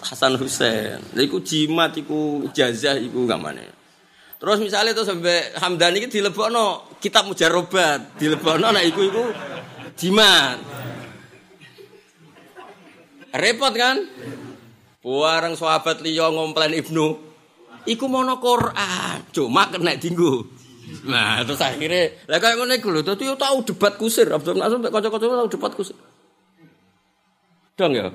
[0.00, 1.04] Hasan Husain.
[1.12, 3.68] Iku jimat iku jazah iku gamane.
[4.40, 9.24] Terus misalnya tuh sampai Hamdani itu dilebokno kitab mujarobat, dilebokno nak iku iku
[9.94, 10.58] jimat.
[13.36, 14.02] Repot kan?
[14.98, 17.06] Buarang sahabat liya ngomplain Ibnu.
[17.86, 20.61] Iku mono Quran, cuma kena dinggo.
[21.02, 24.78] Nah, terus akhirnya, lah kayak ngono iku lho, dadi yo tau debat kusir, Abdul Nasir
[24.82, 25.96] mek kanca-kanca tau debat kusir.
[27.78, 28.10] Dong ya.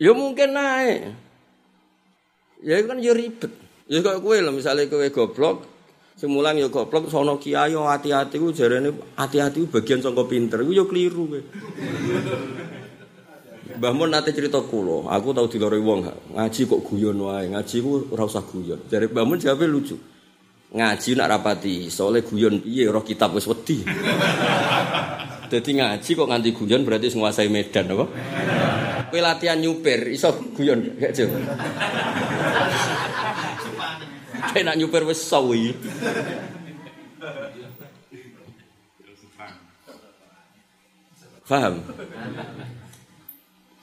[0.00, 1.12] Ya mungkin naik.
[2.62, 3.52] Ya kan ya ribet.
[3.90, 5.66] Ya kok kowe lho misale kowe goblok,
[6.14, 10.62] sing mulang ya goblok sono kiai hati-hati ku jarene hati-hati bagian saka pinter.
[10.62, 11.40] Iku ya keliru kowe.
[13.80, 16.00] Mbah Mun nate cerita kula, aku tau diloroi wong
[16.36, 18.76] ngaji kok guyon wae, ngaji ku ora usah guyon.
[18.92, 19.96] Jare Mbah Mun jawabe lucu.
[20.70, 23.82] Ngaji nak rapati, soalnya guyon piye roh kitab wis wedi.
[25.50, 28.06] Dadi ngaji kok nganti guyon berarti nguasai medan apa?
[29.10, 31.26] Kowe latihan nyupir iso guyon gak Jo?
[34.54, 35.74] Kayak nak nyupir wis sawi.
[41.50, 41.82] Paham?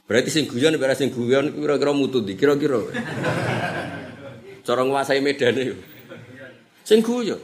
[0.08, 2.80] Berarti sing guyon nek sing guyon kira-kira mutu kira-kira.
[4.64, 5.97] Cara nguasai medane.
[6.88, 7.44] Sing guyon.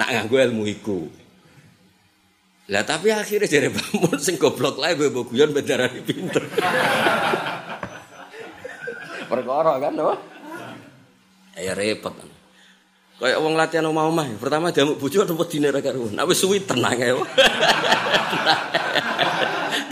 [0.00, 1.04] Nak nganggo ilmu iku.
[2.72, 6.40] Lah tapi akhirnya jare bangun sing goblok lae mbok guyon bendarane pinter.
[9.28, 10.16] Perkara kan, apa?
[11.60, 12.16] Ya repot.
[13.20, 16.08] Kayak wong latihan omah-omah, pertama diamuk bojo apa dine ra karo.
[16.08, 17.12] Nek wis suwi tenang ae.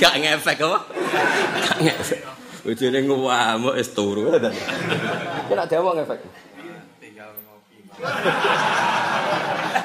[0.00, 0.78] Gak ngefek apa?
[1.68, 2.20] Gak ngefek.
[2.64, 4.28] Bojone ngamuk wis turu.
[5.48, 6.20] Ki nek dewe ngefek.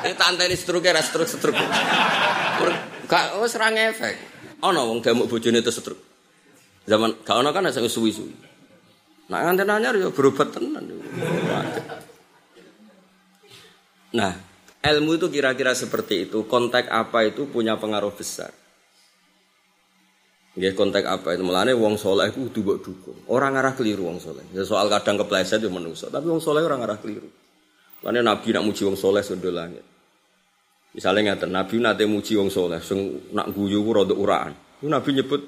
[0.06, 0.46] Tinggal ngopi.
[0.48, 1.56] Ini stroke ra struk-struk.
[3.06, 4.16] Gak wis ra ngefek.
[4.64, 6.00] Ana wong damuk bojone terus struk.
[6.86, 8.34] Zaman gak ana kan sing suwi-suwi.
[9.26, 10.86] Nak nganten anyar ya berobat tenan.
[14.16, 14.34] Nah,
[14.86, 16.46] ilmu itu kira-kira seperti itu.
[16.46, 18.54] Konteks apa itu punya pengaruh besar.
[20.56, 23.20] Nggih konteks apa itu melane wong soleh itu kudu dukung.
[23.28, 24.46] Orang arah keliru wong soleh.
[24.56, 27.28] Ya soal kadang kepleset yo manusa, tapi wong soleh orang arah keliru.
[28.06, 29.82] Lane Nabi nak muji wong soleh sudah langit.
[30.94, 34.54] Misalnya ngeten, Nabi nate muji wong soleh, sing nak guyu ku uraan.
[34.86, 35.42] Nabi nyebut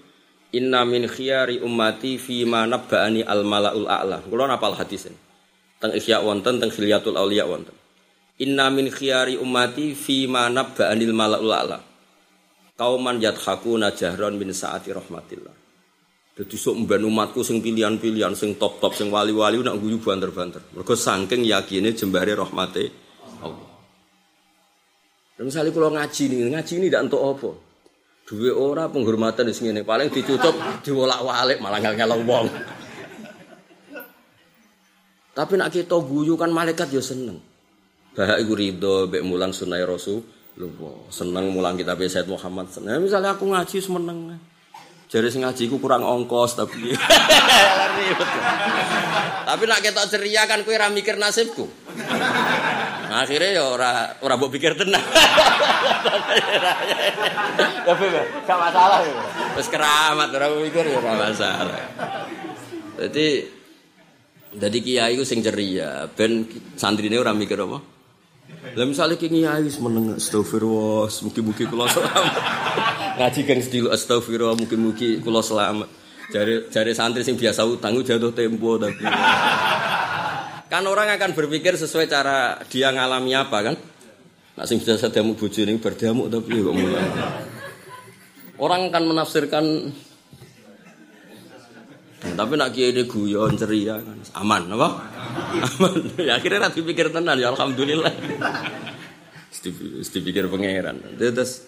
[0.55, 4.23] Inna min khiyari ummati fi ma nabba'ani al malaul a'la.
[4.23, 5.19] Kula napal hadis ini.
[5.77, 7.75] Teng Ihya wonten, teng Khilyatul Auliya wonten.
[8.39, 11.77] Inna min khiyari ummati fi ma nabba'ani al malaul a'la.
[12.79, 15.55] Kauman yadhakuna jahran min saati rahmatillah.
[16.37, 20.61] Dadi sok mben umatku sing pilihan-pilihan sing top-top sing wali-wali nak guyu banter-banter.
[20.77, 22.93] Mergo saking yakine jembare rahmate
[23.41, 23.65] Allah.
[25.41, 27.49] Misalnya kalau ngaji nih, ngaji ini tidak untuk apa.
[28.29, 30.53] Dua orang penghormatan di sini paling ditutup
[30.85, 32.45] diwolak-walik malah nggak ngelong wong.
[35.33, 37.41] Tapi nak kita guyu kan malaikat ya seneng.
[38.13, 40.21] Bahak iku ridho bek mulang sunai rasul.
[41.09, 43.01] Seneng mulang kita Said Muhammad seneng.
[43.01, 44.37] Misalnya aku ngaji semeneng.
[45.07, 46.91] Jadi sing ngaji ku kurang ongkos tapi.
[49.47, 51.63] tapi nak kita ceria kan kue ramikir nasibku.
[53.07, 54.99] Akhirnya ya ora ora mbok pikir tenang.
[57.87, 58.03] Tapi
[58.43, 59.15] gak masalah ya.
[59.55, 61.87] Wis keramat ora mikir ya ora masalah.
[62.99, 63.27] Jadi
[64.59, 67.79] jadi kiai ku sing ceria, ben santrine ora mikir apa.
[68.75, 72.96] Lah misale ki kiai meneng astagfirullah, mugi-mugi kula selamat.
[73.17, 75.89] Ngaji kan sedilo astagfirullah, mugi-mugi kula selamat.
[76.29, 79.01] Jare jare santri sing biasa utang jatuh tempo tapi.
[80.67, 83.75] Kan orang akan berpikir sesuai cara dia ngalami apa kan?
[84.53, 87.07] Nah sing bisa sediamu bojo ini berdiamuk tapi kok mulai.
[88.61, 89.65] Orang akan menafsirkan
[92.17, 94.89] tapi nak kiai ini guyon ceria kan aman apa?
[95.63, 95.93] Aman.
[96.21, 98.13] Ya akhirnya nanti pikir tenan ya alhamdulillah.
[100.11, 101.01] Pikir pangeran.
[101.15, 101.65] Terus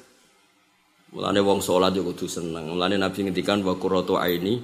[1.14, 2.74] mulane wong sholat yo kudu seneng.
[2.74, 4.62] Mulane Nabi ngendikan wa qurratu aini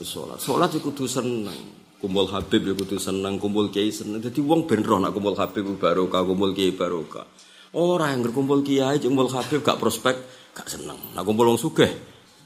[0.00, 0.40] sholat.
[0.40, 4.20] Sholat yo kudu seneng kumpul Habib ya kudu seneng, kumpul Kiai seneng.
[4.20, 7.24] Jadi wong ben roh nak kumpul Habib barokah, kumpul Kiai barokah.
[7.72, 10.12] Orang yang berkumpul Kiai, kumpul Habib gak prospek,
[10.52, 11.00] gak seneng.
[11.16, 11.88] Nak kumpul wong sugih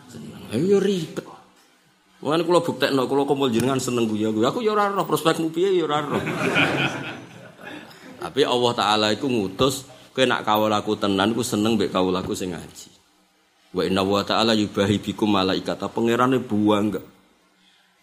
[0.06, 0.38] seneng.
[0.54, 1.26] Ayo ya ribet.
[2.22, 4.54] Mulane kula buktekno kula kumpul jenengan seneng guya guya.
[4.54, 6.22] Aku ya ora roh prospekmu piye ya ora roh.
[8.22, 12.34] Tapi Allah taala iku ngutus kowe nak kawul aku tenan ku seneng mbek kawul aku
[12.34, 12.97] sing ngaji.
[13.78, 17.06] Wa inna wa ta'ala yubahi bikum malaikata pangerane buang enggak.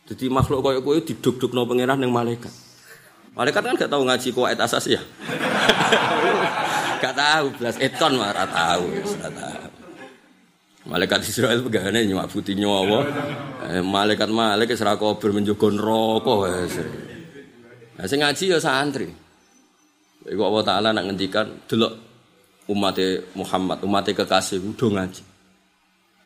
[0.07, 2.53] Jadi makhluk koyo kowe diduk-dukno pangeran ning malaikat.
[3.35, 5.03] Malaikat kan gak tahu ngaji kuwait asas ya.
[7.03, 8.87] gak tahu belas eton marah tahu,
[9.19, 9.67] gak tahu.
[10.87, 12.99] Malaikat Israel nyabuti nyawa.
[13.75, 16.79] Eh, malaikat malaikat ora kober menjogo neraka wis.
[17.99, 19.11] Nah sing ngaji ya santri.
[20.23, 21.91] Iku Allah Taala nak ngendikan delok
[22.71, 22.95] umat
[23.35, 25.34] Muhammad, umat kekasih udah ngaji.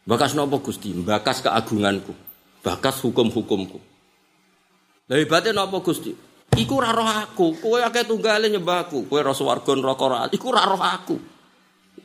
[0.10, 2.30] Bakas nopo Gusti, bakas keagunganku
[2.64, 3.80] bakas hukum-hukumku.
[5.10, 6.14] Lah hebate napa Gusti?
[6.60, 10.28] Iku ora aku, kowe akeh tunggale nyembahku, kowe ora swarga ora.
[10.34, 11.16] Iku ora aku.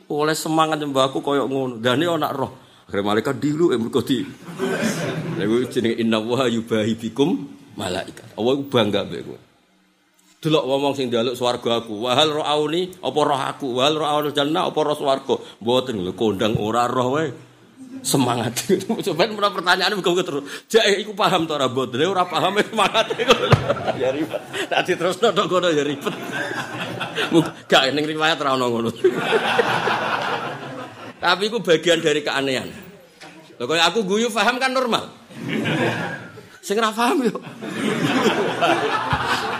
[0.09, 1.81] Oleh semangat nyembahku koyo ngono.
[1.81, 2.53] Dane ana roh.
[2.85, 4.21] Akhire malaikat dilu eh mergo di.
[5.41, 5.45] Lha
[5.97, 7.29] inna wa yubahi bikum
[7.73, 8.37] malaikat.
[8.37, 9.39] Allah bangga mbek kowe.
[10.45, 12.05] Delok wong sing njaluk swarga aku.
[12.05, 13.67] Wahal ro'auni apa roh aku?
[13.81, 15.35] Wahal ro'auni jannah apa roh swarga?
[15.57, 17.33] Mboten lho kondang ora roh wae
[18.05, 18.53] semangat.
[19.09, 20.45] Coba pernah pertanyaan muga terus.
[20.69, 22.05] Jae iku paham to ora boten?
[22.05, 23.09] Ora paham semangat
[24.01, 24.41] Ya ribet.
[24.69, 26.13] Tadi terus tok kono ya ribet.
[27.71, 28.89] Gak ning riwayat ora ono ngono.
[31.17, 32.69] Tapi iku bagian dari keanehan.
[33.57, 35.09] Lho kaya aku guyu paham kan normal.
[36.61, 37.35] Sing ora paham yo.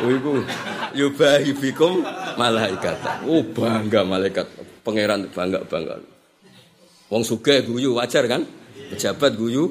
[0.06, 0.46] Oh iku
[0.94, 2.06] yubahi bikum
[2.38, 3.26] malaikat.
[3.26, 4.46] Oh bangga malaikat.
[4.86, 6.15] Pangeran bangga-bangga.
[7.10, 8.46] Wong sugih guyu wajar kan?
[8.94, 9.70] Pejabat guyu.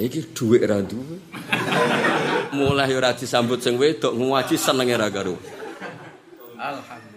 [0.00, 1.20] Iki dhuwit ra duwe.
[2.56, 5.36] Mulai ora disambut sing wedok ngaji senenge ra karo.
[6.56, 7.10] Alhamdulillah.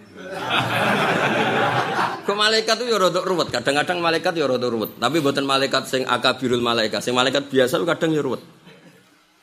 [2.24, 6.08] Kok malaikat itu ya rada ruwet, kadang-kadang malaikat ya rada ruwet, tapi buatan malaikat sing
[6.08, 8.40] akabirul malaikat, sing malaikat biasa kadang ya ruwet.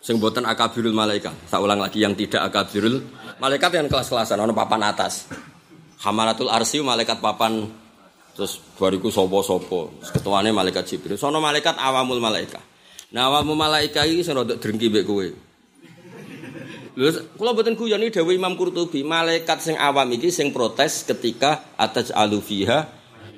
[0.02, 1.46] Sing buatan akabirul malaikat.
[1.46, 3.06] Saya ulang lagi yang tidak akabirul
[3.38, 5.30] malaikat yang kelas-kelasan ono papan atas.
[6.02, 7.70] Hamalatul arsi malaikat papan
[8.36, 9.92] Terus bariku sopo-sopo.
[10.12, 11.20] Ketuane malaikat Jibril.
[11.20, 12.64] Sono malaikat awamul malaikat.
[13.12, 15.28] Nah awamul ini sing rada drengki mbek kowe.
[16.92, 21.64] Lha kula mboten guyon iki dawuh Imam Qurtubi, malaikat sing awam iki sing protes ketika
[21.80, 22.84] ataj alufiha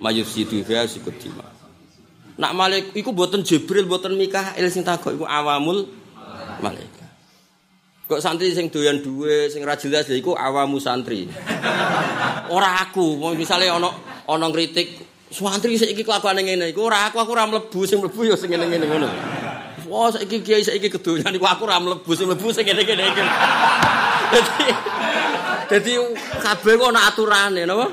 [0.01, 1.45] mayufsidu fiha sikutima.
[2.33, 5.85] Nak malaikat iku mboten Jibril, mboten Mikail sing takok iku awamul
[6.65, 7.02] malaikat.
[8.03, 11.23] Kok santri sing doyan duwe, sing ra jelas iku awamu santri.
[12.51, 13.89] Ora aku, misalnya ana
[14.27, 14.99] ana ngritik
[15.31, 18.85] santri saiki kelakuane ngene iku ora aku aku ora mlebu sing mlebu ya sing ngene-ngene
[18.85, 19.09] ngono.
[19.87, 23.23] Wah saiki kiai saiki kedonyan iku aku ora mlebu sing mlebu sing ngene-ngene iki.
[24.33, 24.67] Dadi
[25.71, 25.91] dadi
[26.43, 27.87] kabeh kok ana aturane napa?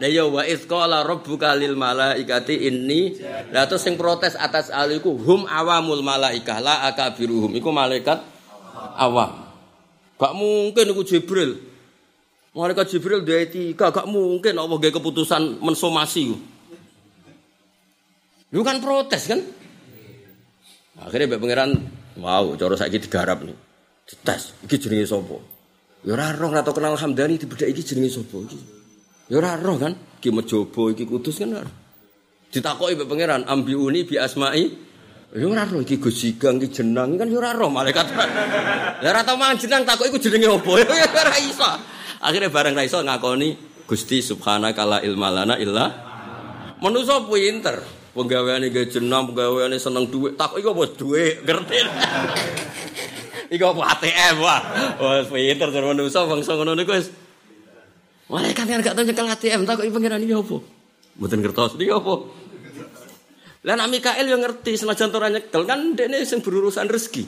[0.00, 3.20] Lah ya wa iz qala rabbuka lil malaikati inni
[3.52, 8.24] lah terus sing protes atas aliku hum awamul malaikah la akabiruhum iku malaikat
[8.96, 9.44] awam.
[10.16, 11.52] Gak mungkin iku Jibril.
[12.56, 16.32] Malaikat Jibril dia etika, gak mungkin Allah gak keputusan mensomasi.
[18.56, 19.40] Lu kan protes kan?
[21.00, 21.70] Akhirnya Mbak Pangeran,
[22.20, 23.56] wow, cara saiki digarap nih.
[24.04, 25.40] Dites, iki jenenge sapa?
[26.04, 28.79] Ya ora roh atau kenal Hamdani dibedak iki jenenge sapa iki.
[29.30, 29.94] Ya ora roh kan?
[30.18, 31.70] Ki mejobo iki kudus kan ora.
[32.50, 34.90] Ditakoki mbek pangeran, ambiuni bi asma'i.
[35.30, 38.10] Ya ora roh iki Gus Jigang iki jeneng kan ya ora roh malaikat.
[38.10, 40.72] Lah ora tau mangan jeneng takok iku jenenge apa?
[40.98, 41.70] Ya ora iso.
[42.20, 45.86] Akhirnya bareng ra iso ngakoni Gusti subhanaka la ilma lana illa
[46.82, 48.02] manusa pinter.
[48.10, 50.34] Penggaweane ge jeneng, penggaweane seneng dhuwit.
[50.34, 51.46] Takok iku apa dhuwit?
[51.46, 51.78] Ngerti.
[53.54, 54.62] Iku apa ATM wah.
[54.98, 56.94] Wah, pinter jar manusa bangsa ngono niku
[58.30, 60.56] Malaikat kan gak tau nyekel ATM, tak kok pangeran iki apa?
[61.18, 62.14] Mboten ngertos iki apa?
[63.60, 67.26] Lah nek Mikael yo ngerti senajan ora nyekel kan dekne sing berurusan rezeki.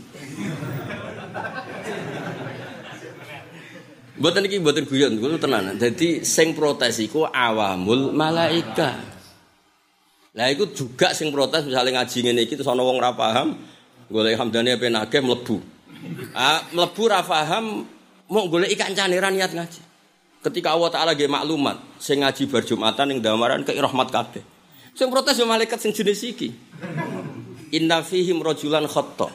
[4.22, 5.74] Mboten iki mboten guyon, kuwi tenan.
[5.74, 8.94] Dadi sing protes iku awamul malaika.
[10.38, 13.58] Lah iku juga sing protes misalnya ngaji ngene iki terus ana wong ora paham,
[14.08, 15.56] golek hamdane apa nagih mlebu.
[16.32, 17.84] Ah, mlebu ra paham
[18.30, 19.91] mau golek ikan cane ra niat ngaji.
[20.42, 24.42] Ketika Allah Ta'ala nggih maklumat, sing ngaji bar Jumatan ning damaran kei rahmat kabeh.
[24.90, 26.50] Sing protes yo malaikat sing jenis iki.
[27.78, 29.30] Inna fihim rajulan khata.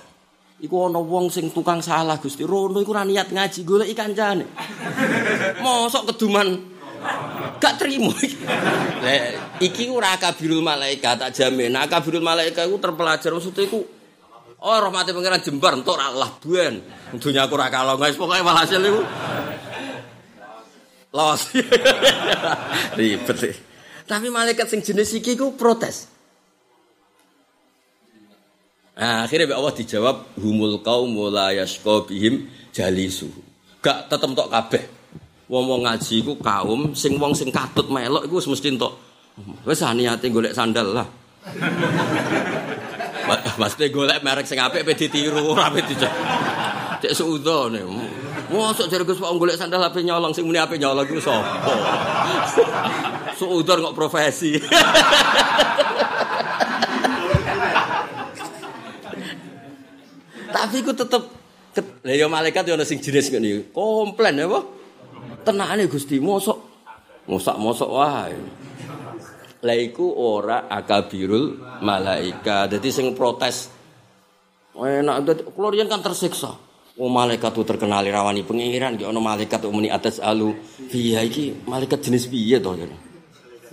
[0.60, 2.44] Iku ana wong sing tukang salah Gusti.
[2.44, 4.46] Rono iku niat ngaji, golek ikan jane.
[5.64, 6.76] Mosok keduman
[7.58, 8.12] gak terima.
[9.64, 11.72] Iki ora kabirul malaikat tak jamin.
[11.72, 13.80] Nah, kabirul malaikat iku terpelajar maksudnya iku
[14.58, 16.82] Oh rahmati pangeran jembar entuk ora lah buen.
[17.22, 19.06] Dunya aku ora kalong guys pokoke walhasil iku
[21.16, 21.56] Los.
[22.98, 23.56] Ribet sih.
[24.08, 26.08] Tapi malaikat sing jenis iki ku protes.
[28.98, 33.30] Nah, akhirnya Allah dijawab humul kaum la yasqa bihim jalisu.
[33.84, 34.84] Gak tetep tok kabeh.
[35.48, 38.98] Wong wong ngaji ku kaum sing wong sing katut melok iku wis mesti entuk.
[39.64, 41.08] Wis niate golek sandal lah.
[43.60, 46.14] Maksudnya golek merek sing apik pe ditiru ora pe dijak.
[46.98, 47.78] Cek suudon.
[48.50, 51.46] Mosok jare Gus Pak golek sandal ape nyolong sing muni ape nyolong iku sapa?
[53.40, 54.58] Suudon kok profesi.
[60.48, 61.24] Tapi ku tetep
[61.78, 63.70] Lah ya malaikat yo ana sing jenis ngene.
[63.70, 64.66] Komplain ya, apa?
[65.46, 66.58] Tenane Gusti, mosok
[67.30, 68.34] mosok-mosok wae.
[69.62, 72.66] Lah iku ora akabirul malaika.
[72.66, 73.70] Dadi sing protes
[74.74, 76.67] enak kula kan tersiksa.
[76.98, 80.58] Oh malaikat itu terkenal rawani pengiran, ya ono malaikat itu muni atas alu.
[80.90, 82.90] Iya iki malaikat jenis piye to ya.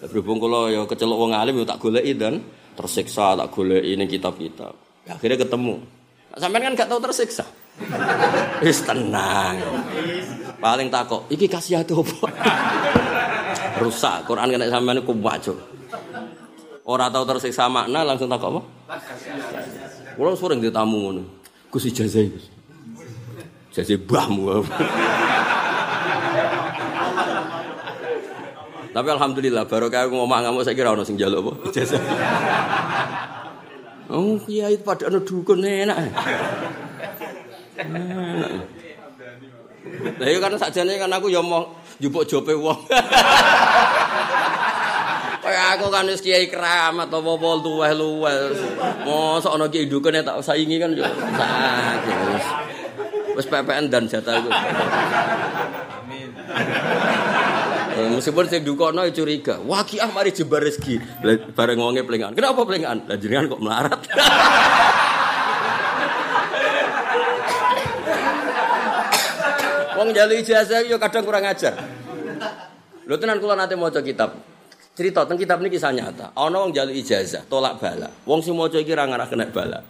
[0.05, 2.45] Berhubung kula ya kecelok wong alim ya tak goleki dan
[2.77, 4.77] tersiksa tak goleki ning kitab-kitab.
[5.09, 5.81] Akhirnya ketemu.
[6.37, 7.49] Sampean kan gak tahu tersiksa.
[8.65, 9.57] Wis tenang.
[10.61, 12.29] Paling takok, iki kasih apa?
[13.81, 14.29] Rusak.
[14.29, 15.57] Quran kena sampean ku wajo.
[16.85, 18.61] Ora tahu tersiksa makna langsung takok apa?
[20.13, 21.23] Kulo sering ditamu ngono.
[21.73, 22.54] Gus ijazah.
[23.75, 24.63] Ijazah bahmu.
[28.95, 31.99] Tapi alhamdulillah baru kayak ngomong ngamuk saya kira orang sing jaluk apa ijazah.
[34.15, 35.99] Oh kiai pada anu dukun enak.
[40.23, 42.79] Lah iya kan sakjane kan aku ya mau njupuk jope wong.
[45.43, 48.39] Kayak aku kan wis kiai keramat apa apa luweh-luweh.
[49.03, 50.95] Mosok ana kiai dukune tak saingi kan.
[53.35, 54.51] Wis PPN dan jatah iku.
[54.51, 56.31] Amin.
[57.95, 60.99] Eh, meskipun sing dukono curiga, wah ki ah mari jembar rezeki.
[61.55, 62.35] Bareng wonge plengan.
[62.35, 63.07] Kenapa plengan?
[63.07, 64.01] Lah jenengan kok melarat.
[69.95, 71.79] Wong jalu ijazah yo kadang kurang ajar.
[73.07, 74.43] Lho tenan kula nate maca kitab.
[74.95, 76.35] Cerita tentang kitab ini kisah nyata.
[76.35, 78.11] Ana wong jalu ijazah, tolak bala.
[78.27, 79.83] Wong sing maca iki ra ngarah kena bala.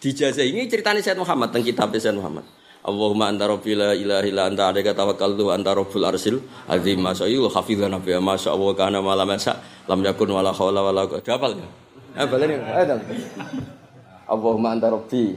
[0.00, 2.59] Di ijazah ini ceritanya Said Muhammad tentang kitab Said Muhammad.
[2.80, 6.96] Allahumma anta rabbi la ilaha illa anta alaika tawakkaltu anta rabbul arsil azim.
[7.04, 11.04] Masyayu hafizana fi ma sya Allah kana ma lam yasa lam yakun wala haula wala
[11.04, 11.36] quwwata.
[11.36, 11.68] Hafal ya?
[12.16, 12.96] Eh baleni ayo
[14.32, 15.36] Allahumma anta rabbi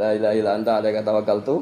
[0.00, 1.54] la ilaha illa anta alaika tawakkaltu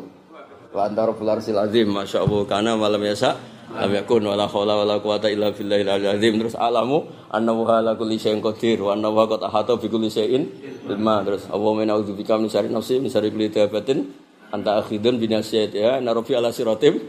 [0.70, 1.90] wa anta rabbul arsil azim.
[1.90, 3.34] Masya Allah kana ma lam yasa
[3.74, 6.38] lam yakun wala haula wala quwwata illa billahil azim.
[6.38, 10.46] Terus alamu annahu ala kulli syai'in qadir wa annahu qad ahata bi kulli syai'in
[10.86, 11.26] ilma.
[11.26, 14.21] Terus Allahumma na'udzubika min syarri nafsi min syarri kulli dabatin
[14.52, 17.00] anta akhidun binasiyat ya narofi ala siratim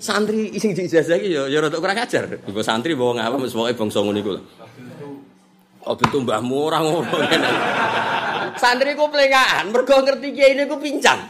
[0.00, 2.40] santri sing ijazah iki ya ya kurang ajar.
[2.44, 4.42] Ibu santri bawa ngapa wis pokoke bangsa ngono iku lho.
[5.84, 7.50] Oh bentuk mbahmu ora ngono ngene.
[8.60, 11.20] Santri ku plengaan, mergo ngerti kiai ini ku pincang.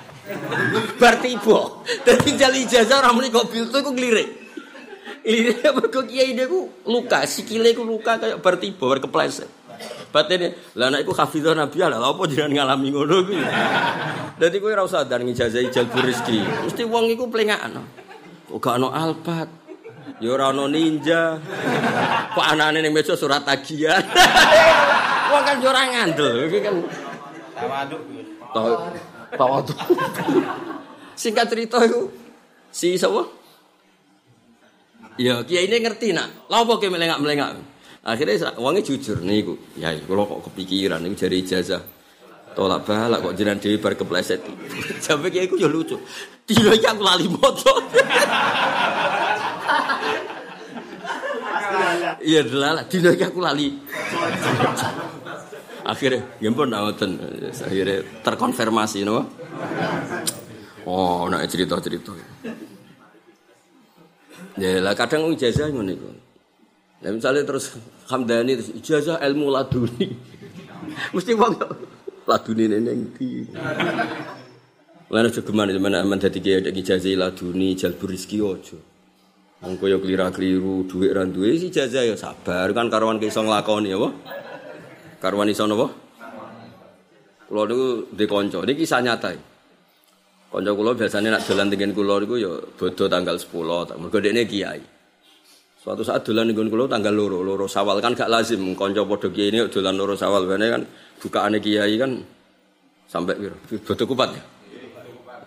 [0.99, 1.83] Bar tiba.
[2.03, 3.91] Dadi jali ijazah ora muni kok biltu iku.
[3.95, 9.51] Ini mergo kiai ini ku luka, sikile ku luka kayak bar tiba, bar kepleset.
[10.15, 13.43] Batine, lah anak iku hafizah Nabi lah apa jenengan ngalami ngono kuwi.
[14.39, 16.71] Dadi kowe ora usah dan ngijazah jalbur rezeki.
[16.71, 17.83] Mesti wong iku plengaan.
[18.47, 19.51] Kok gak ono alpat.
[20.23, 21.35] Ya ora ono ninja.
[22.31, 23.99] Kok anane ning meja surat tagihan.
[25.35, 26.75] Wong kan yo ora ngandel, iki kan
[27.59, 28.03] tawaduk.
[29.35, 29.79] Tawaduk.
[31.19, 32.07] Singkat cerita iku
[32.71, 33.27] si sapa?
[35.19, 36.47] Ya kiai ini ngerti nak.
[36.47, 37.74] Lah apa ki melengak-melengak?
[38.05, 39.57] Akhirnya wongnya jujur niku.
[39.81, 41.81] Ya kalau kok kepikiran niku jari ijazah.
[42.55, 44.45] Tolak balak kok jenengan dhewe bar kepleset.
[45.05, 45.97] Sampai kiai ku yo lucu.
[46.45, 47.73] Iki aku lali moto.
[52.25, 53.69] Iya delala, dino iki aku lali.
[55.85, 57.21] Akhirnya, ya pun nawatan.
[57.53, 59.29] Akhirnya terkonfirmasi, no?
[60.89, 62.13] Oh, nak cerita-cerita.
[64.57, 66.24] Ya lah kadang ijazah ngono iku.
[67.05, 67.77] Nah, misalnya terus
[68.09, 70.09] Hamdani terus ijazah ilmu laduni.
[71.15, 71.53] Mesti wong
[72.25, 73.45] laduni neng di.
[75.13, 78.77] Lan aja gemane mana aman dadi kiai ijazah laduni jalbur rezeki ojo.
[79.61, 84.09] Wong koyo klira-kliru dhuwit ra duwe ijazah ya sabar kan karuan iso nglakoni apa?
[85.21, 85.93] Karuan iso napa?
[87.53, 89.37] Kula niku ndek kanca, niki kisah nyata.
[90.49, 94.94] Kanca kula biasanya nak dolan dengan kula niku ya bodo tanggal 10, mergo dekne kiai.
[95.85, 99.53] Suatu saat dolan ning kula tanggal loro, loro sawal kan gak lazim kanca padha kiai
[99.53, 100.83] ini dolan loro sawal bene kan
[101.21, 102.25] bukaane kiai kan
[103.05, 103.53] sampai piro?
[103.85, 104.41] Bodo kupat ya.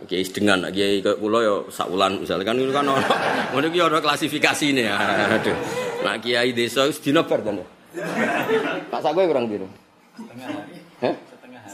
[0.06, 3.02] Kiai dengan kiai kaya kula ya sak wulan misalnya kan itu kan ono
[3.58, 4.94] ngono iki ono klasifikasine ya.
[5.42, 5.58] Aduh.
[6.06, 7.42] Nah kiai desa wis dina bar.
[7.42, 9.66] Pak sak kowe kurang piro?
[10.22, 10.78] Setengah hari.
[11.02, 11.16] Heh?
[11.34, 11.66] Setengah.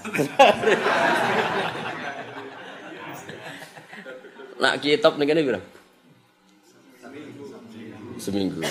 [4.63, 5.72] Nak kene piro?
[8.23, 8.63] Seminggu.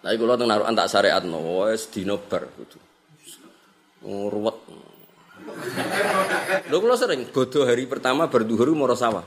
[0.00, 2.80] Tapi kalau teng naruhan tak syariat no, wes dino bar gitu.
[4.08, 4.56] Ruwet.
[6.72, 9.26] Lho kula sering bodoh hari pertama berduhur mau sawah.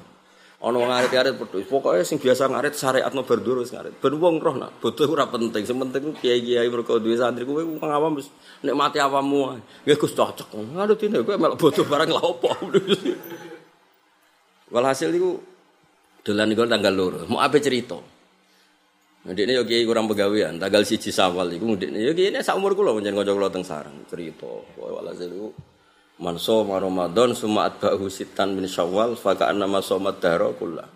[0.62, 1.66] Ana wong ngarit-arit pedhus.
[1.66, 3.98] Pokoke sing biasa ngarit syariatno berduhur wis ngarit.
[3.98, 5.66] Ben wong roh nak bodoh ora penting.
[5.66, 7.82] Sing penting kiai-kiai mergo duwe santri kowe wong
[8.62, 9.58] nek mati awamu.
[9.86, 10.54] Nggih Gus cocok.
[10.54, 12.22] Ngono dene kowe melok bodoh barang lha.
[14.72, 15.36] Walhasil iku
[16.24, 17.20] dolan niku tanggal loro.
[17.28, 17.98] Mau apa cerita?
[19.22, 22.98] Nah, ini kiai kurang pegawean, tanggal siji Sawal iku ndekne yo kiai sak umur kula
[22.98, 24.50] pancen kanca kula teng sarang cerita.
[24.74, 25.54] Wa walhasil iku
[26.18, 30.90] manso Ramadan summa atba'u sitan min Syawal fa ka'anna masomat dahra kullah.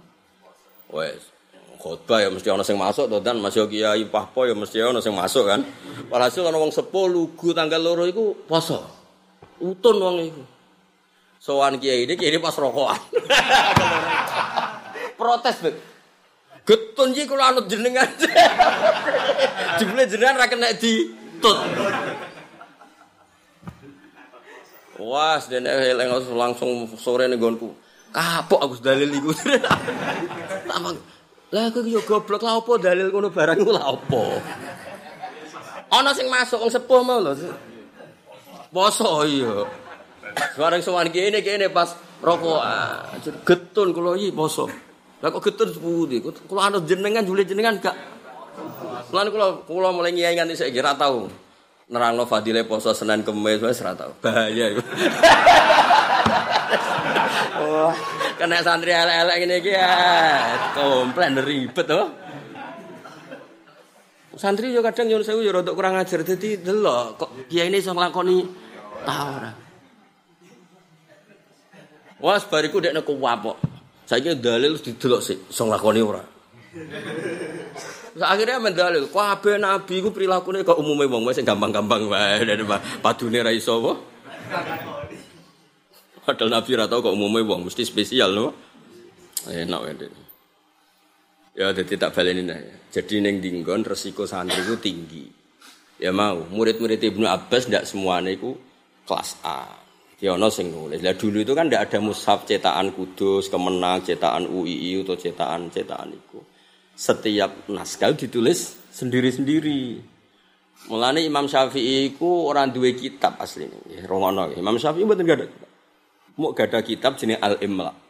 [0.90, 1.22] Wes
[1.86, 5.14] khotbah ya mesti ana sing masuk to dan masih kiai pahpo ya mesti ana sing
[5.14, 5.62] masuk kan.
[6.10, 6.74] Walhasil ana wong
[7.14, 8.90] lugu tanggal loro iku poso.
[9.62, 10.42] Utun wong iku.
[11.38, 12.98] Sowan kiai ini kiai pas rokokan.
[15.22, 15.95] Protes, Bet.
[16.66, 18.10] Getun iki kula anut jenengan.
[19.78, 21.58] Jebule jenengan ra kena ditut.
[24.98, 27.70] Wah, dene eleng langsung sore ning nggonku.
[28.10, 29.30] Kapok aku dalil iku.
[30.72, 30.98] Tamang.
[31.54, 34.42] Lah aku yo goblok lah opo dalil ngono barang iku lah opo.
[35.94, 37.38] Ana sing masuk wong sepuh mau lho.
[38.74, 39.70] Poso iya.
[40.58, 41.94] Sekarang sowan kene kene pas
[42.26, 43.22] rokokan.
[43.46, 44.85] Getun kula iki poso.
[45.26, 46.22] Lah kok getun sepundi?
[46.22, 47.98] Kulo ana jenengan jule jenengan gak.
[49.10, 51.26] Lan kulo kulo mulai ngiyai nganti saiki ora tau.
[51.90, 54.14] Nerangno fadile poso Senin Kamis wis ora tau.
[54.22, 54.86] Bahaya iku.
[57.58, 57.98] Wah,
[58.38, 59.90] kena santri elek-elek ngene iki ya.
[60.78, 62.06] Komplain ribet to.
[64.38, 67.98] Santri yo kadang yo sewu yo rada kurang ajar dadi delok kok kiai ini iso
[67.98, 68.46] nglakoni
[69.02, 69.52] ta ora.
[72.22, 73.74] Wah, bariku dekne kuwapok.
[74.06, 76.22] Saiki dalil didelok sik, iso nglakoni ora.
[78.16, 82.40] Akhirnya mendalil, kabeh nabi ku prilakune kok umume wong sing gampang-gampang wae
[83.04, 83.94] padune ra iso apa?
[86.24, 88.56] Padahal nabi ra tau kok umume wong mesti spesial no.
[89.52, 89.94] Enak wae.
[91.56, 92.60] Ya dadi tak baleni nah.
[92.92, 95.28] Jadi ning dinggon resiko santri ku tinggi.
[95.96, 98.56] Ya mau, murid-murid Ibnu Abbas ndak semuanya itu
[99.08, 99.85] kelas A.
[100.24, 101.04] Ya ono sing nulis.
[101.04, 106.16] Lah dulu itu kan tidak ada mushaf cetakan Kudus, Kemenang, cetakan UII atau cetakan cetakan
[106.16, 106.40] itu.
[106.96, 110.00] Setiap naskah ditulis sendiri-sendiri.
[110.88, 114.00] Mulane Imam Syafi'i itu orang dua kitab asli ini.
[114.08, 114.48] Romono.
[114.56, 115.70] Imam Syafi'i mboten gak ada kitab.
[116.40, 118.06] Mau gak ada kitab jenis Al-Imla.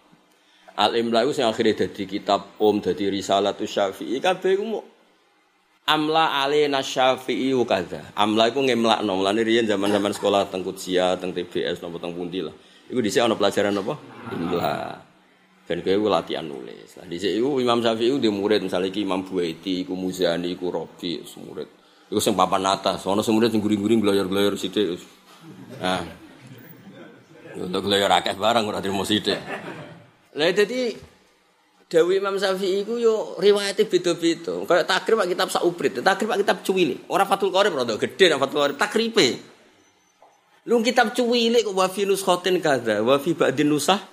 [0.75, 4.19] Al Imla itu yang akhirnya jadi kitab Om, jadi risalah tu Syafi'i.
[4.19, 4.83] Kabeh iku
[5.85, 8.11] amla alina Syafi'i kadza.
[8.17, 9.21] Amla iku ngemlakno.
[9.21, 12.53] Mulane riyen zaman-zaman sekolah teng Kutsia, teng TBS napa teng pundi lah.
[12.89, 13.93] Iku dhisik ana pelajaran apa?
[14.33, 14.73] Imla.
[15.65, 16.97] Dan kowe latihan nulis.
[16.97, 21.21] Lah dhisik iku Imam Syafi'i di murid misalnya iki Imam Buaiti, iku Muzani, iku Robi,
[21.21, 21.69] murid.
[22.09, 25.01] Iku sing papan atas, ana sing murid sing guring-guring glayar-glayar sithik.
[25.81, 26.05] Nah.
[27.55, 29.39] Untuk glayar akeh barang ora trimo sithik.
[30.35, 31.14] Lah dadi
[31.95, 34.67] Dewi Imam Syafi'i iku yo riwayate beda-beda.
[34.67, 36.99] Kayak takrib pak kitab sauprit, takrib pak kitab cuwili.
[37.07, 39.27] Ora Fathul Qorib rada gedhe nek Fathul Qorib takripe.
[40.67, 44.03] Lu kitab cuwili kok wa fi nuskhatin kadza, wa fi ba'din nusah.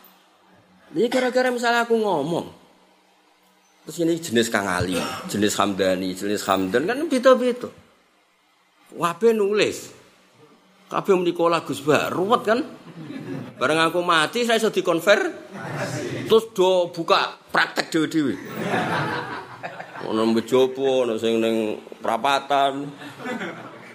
[0.94, 2.46] Ini gara-gara misalnya aku ngomong.
[3.82, 4.94] Terus ini jenis Kang Ali,
[5.26, 7.66] jenis Hamdani, jenis Hamdan kan beda-beda.
[8.94, 9.90] Wabe nulis.
[10.92, 12.60] Kabeh menikola Gus Ba, ruwet kan?
[13.56, 15.20] Bareng aku mati saya sudah dikonver.
[16.28, 18.34] Terus do buka praktek dewi-dewi.
[20.12, 22.92] Ono mbejopo, ono sing ning prapatan.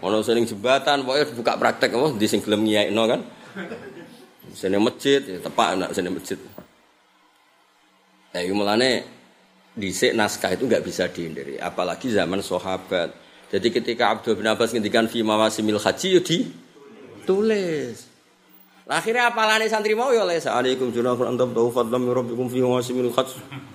[0.01, 3.21] Ono sing jembatan, pokoknya buka praktek apa di sing gelem ngiyaikno kan.
[4.57, 6.41] Sene masjid, ya tepak anak sene masjid.
[8.33, 9.05] Ya mulane
[9.77, 13.13] dhisik naskah itu nggak bisa dihindari, apalagi zaman sahabat.
[13.53, 16.19] Jadi ketika Abdul bin Abbas ngendikan fi mawasimil haji
[17.27, 18.07] yo ditulis.
[18.87, 19.27] Akhirnya
[19.67, 23.27] santri mau ya les alaikum junahun antum tau fadlam rabbikum fi wasimil khat.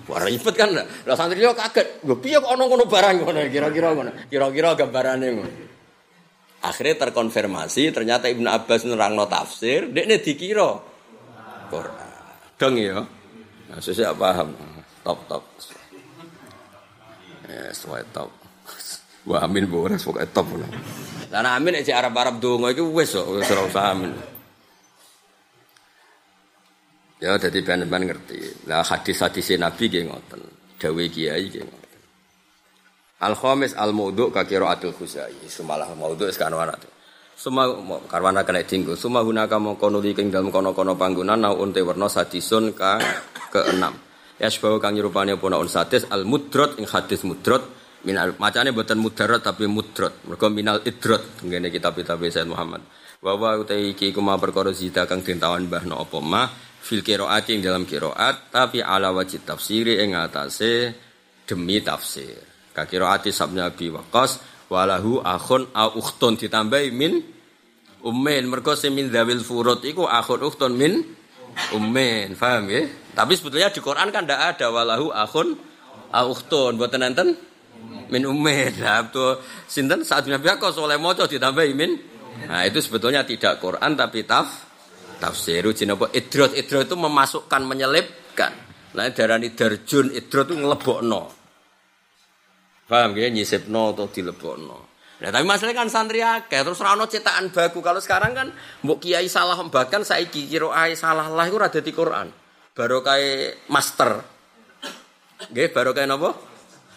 [0.09, 0.25] Wah
[0.57, 0.73] kan.
[0.73, 2.01] Lah santri yo kaget.
[2.09, 4.11] Lho piye kok ono ngono barang ngono kira-kira ngono.
[4.33, 5.53] Kira-kira gambarane ngono.
[6.65, 10.81] Akhirnya terkonfirmasi ternyata Ibnu Abbas nerangno tafsir, dekne dikira
[11.69, 12.11] Quran.
[12.57, 13.05] Dong ya.
[13.69, 14.55] Nah, saya paham.
[15.03, 15.43] Top top.
[17.51, 18.31] Ya, sesuai top.
[19.27, 20.47] Wah amin bu, pokoknya top.
[20.55, 20.71] Lah
[21.33, 24.13] amin aja Arab-Arab donga iku wis kok wis ora usah amin.
[27.23, 28.69] Ya jadi ben-ben ngerti.
[28.69, 30.43] Lah hadis-hadis Nabi nggih ngoten.
[30.77, 32.01] Dawe kiai nggih ngoten.
[33.23, 35.47] Al khamis al maudhu ka qiraatul khuzai.
[35.47, 36.77] Sumalah maudhu sekarang warna.
[37.39, 37.65] Suma
[38.11, 38.99] karwana kena dinggo.
[38.99, 43.01] Suma hunaka mongko nuli ing dalem kono-kono panggonan naun te werna sadisun ka
[43.49, 43.97] keenam.
[44.37, 47.63] Ya sebab kang nyerupane apa naun sadis al mudrot ing hadis mudrot
[48.03, 50.27] minal macane boten mudarat tapi mudrot.
[50.27, 52.83] Mergo minal idrot ngene kitab-kitab Sayyid Muhammad.
[53.23, 56.49] Wa wa utai iki kuma perkara zida kang den tawan mbahno apa mah
[56.83, 60.91] fil qiraat ing dalam qiraat tapi ala wajib tafsiri ing atase
[61.47, 62.43] demi tafsir.
[62.75, 64.43] Ka qiraati sabnya bi waqas
[64.73, 67.21] walahu akhun au ukhtun ditambahi min
[68.03, 71.05] ummin mergo min dzawil furud iku akhun ukhtun min
[71.77, 75.55] ummin paham ya tapi sebetulnya di Quran kan ndak ada walahu akhun
[76.11, 77.13] au ukhtun mboten
[78.13, 80.05] min ummin nah itu sinten?
[80.05, 81.93] Saat Nabi oleh maca ditambahi min?
[82.49, 84.49] Nah itu sebetulnya tidak Quran tapi taf
[85.23, 86.11] tafsir jin apa?
[86.13, 88.53] Idrot idrot itu memasukkan menyelipkan.
[88.93, 91.23] Nah darani darjun idrot itu ngelebokno.
[92.91, 94.93] Paham ya nyisipno atau dilebokno.
[95.23, 96.67] Nah, tapi masalahnya kan santri akeh.
[96.67, 97.79] Terus rano cetakan baku.
[97.79, 98.49] Kalau sekarang kan
[98.83, 102.29] mbok kiai salah bahkan saiki kira ai salah lah iku ora dadi Quran.
[102.75, 104.11] Kayak master.
[105.53, 106.31] Nggih, baru kayak napa?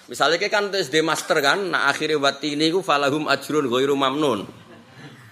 [0.06, 4.45] Misalnya kan terus di master kan, nah akhirnya wati ini ku falahum ajrun ghairu mamnun.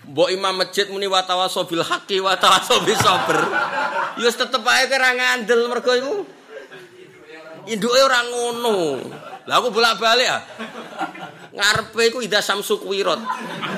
[0.10, 3.38] Mbok imam masjid muni wa tawaso bil haqqi wa tawaso bis sabr.
[4.18, 6.16] Ya tetep ae ora ngandel mergo iku.
[7.70, 9.00] Induke ora ngono.
[9.48, 10.42] Lah aku bolak-balik ah.
[11.54, 13.22] Ngarepe iku ida samsu kuwirat.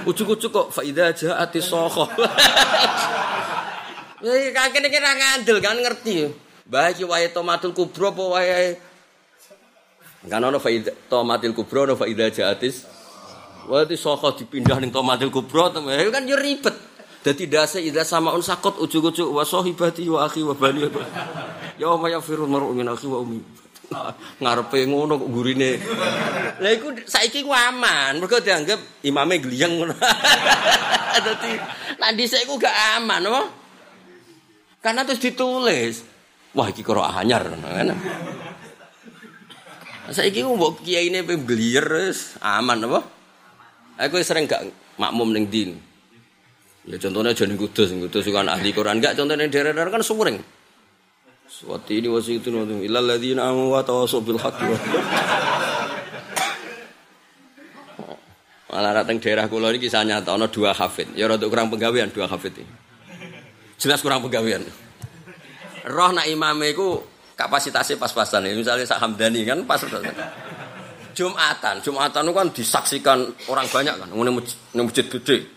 [0.07, 2.07] Ujug-ujug kok fa ida jaati sokho.
[4.25, 6.33] Ya kakek iki ora ngandel kan ngerti.
[6.65, 8.73] Mbah iki wae tomatul kubro apa wae
[10.25, 12.85] Kan ono fa ida tomatil kubro ono fa ida jaatis
[13.65, 16.73] Wati soko dipindah ning tomatil kubro ya kan yo ribet.
[17.25, 20.85] Dadi dase ida sama un sakot ujug-ujug wa sahibati wa akhi wa bani.
[21.81, 23.41] Ya ma ya firul mar'u min akhi wa ummi.
[24.41, 25.81] Ngarepe ngono kok gurine.
[26.61, 29.97] Lah iku saiki ku aman, mergo dianggap imame gliyeng ngono.
[31.25, 31.51] Dadi
[31.97, 33.41] lan dhisik iku gak aman, apa?
[34.85, 36.05] Karena terus ditulis.
[36.53, 37.97] Wah iki karo anyar kan.
[40.13, 42.13] Saiki ku mbok kiyaine pe gliyer
[42.45, 42.99] aman apa?
[44.05, 44.61] Aku sering gak
[45.01, 45.71] makmum ning din.
[46.85, 49.01] Ya contohnya jadi kudus, kudus kan ahli Quran.
[49.01, 50.37] Enggak contohnya daerah-daerah kan sumring.
[51.49, 52.85] Suwati ini wasi itu nanti.
[52.85, 54.37] Ilal ladina amu wa tawasu bil.
[58.75, 61.15] Malah datang daerah kulo ini kisah nyata, ada dua hafid.
[61.15, 62.67] Ya rada kurang penggawean dua hafid ini.
[63.79, 64.67] Jelas kurang penggawean.
[65.87, 66.99] Roh nak imame iku
[67.35, 68.47] kapasitasnya pas-pasan.
[68.55, 69.83] Misalnya Sak Hamdani kan pas.
[71.15, 74.31] Jumatan, Jumatan itu kan disaksikan orang banyak kan, ini
[74.83, 75.47] masjid, gede.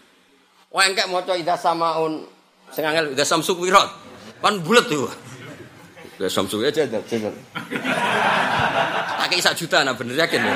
[0.70, 2.31] Wah engkek maca ida samaun
[2.70, 3.91] sing angel ida samsuk wirat.
[4.39, 5.11] Kan bulet tuh.
[6.18, 7.31] Ya Samsu aja jajal.
[9.22, 10.55] Pakai sak juta nah bener yakin ya.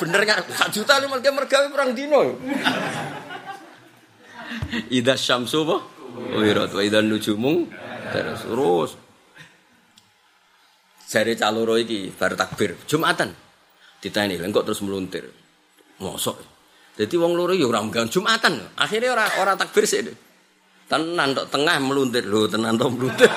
[0.00, 2.40] Bener kan sak juta lu mereka mergawe perang dino.
[4.88, 5.76] Ida Syamsu apa?
[6.40, 7.68] Wirat wa idan nujumung
[8.10, 8.90] terus terus.
[11.10, 13.34] Jare caloro iki bar takbir Jumatan.
[13.98, 15.26] Ditanya kok terus meluntir.
[15.98, 16.38] Mosok.
[17.00, 18.76] Jadi wong loro ya ora Jumatan.
[18.76, 20.06] Akhirnya ora ora takbir sih.
[20.90, 23.30] Tenan tok tengah meluntir lho, tenan tok meluntir.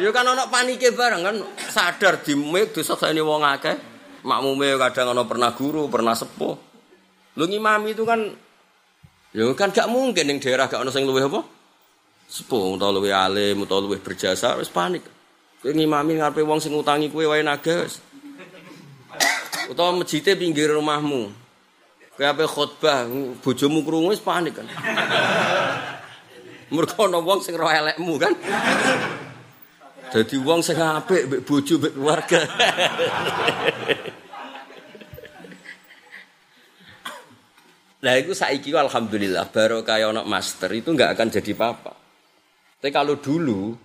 [0.00, 1.36] ya kan ana panike bareng kan
[1.68, 3.76] sadar di mik disakseni wong akeh.
[4.22, 6.56] Makmume kadang ana pernah guru, pernah sepuh.
[7.40, 8.20] Lu ngimami itu kan
[9.30, 11.59] ya kan gak mungkin ning daerah gak ana sing luwih apa?
[12.30, 15.02] Sepuh utawa luwih alim utawa luwih berjasa wis panik.
[15.58, 17.98] Kowe ngimami ngarepe wong sing utangi kowe wae nagas.
[19.66, 21.34] Utawa masjidnya pinggir rumahmu.
[22.14, 23.10] Kayak apa khutbah,
[23.42, 24.70] bojomu krungu wis panik kan.
[26.70, 28.30] Mergo ana wong sing roh elekmu kan.
[30.14, 32.40] Dadi wong sing apik mbek bojo mbek keluarga.
[38.00, 41.99] Nah itu saiki alhamdulillah baru kayak anak master itu nggak akan jadi apa-apa.
[42.80, 43.76] Tapi kalau dulu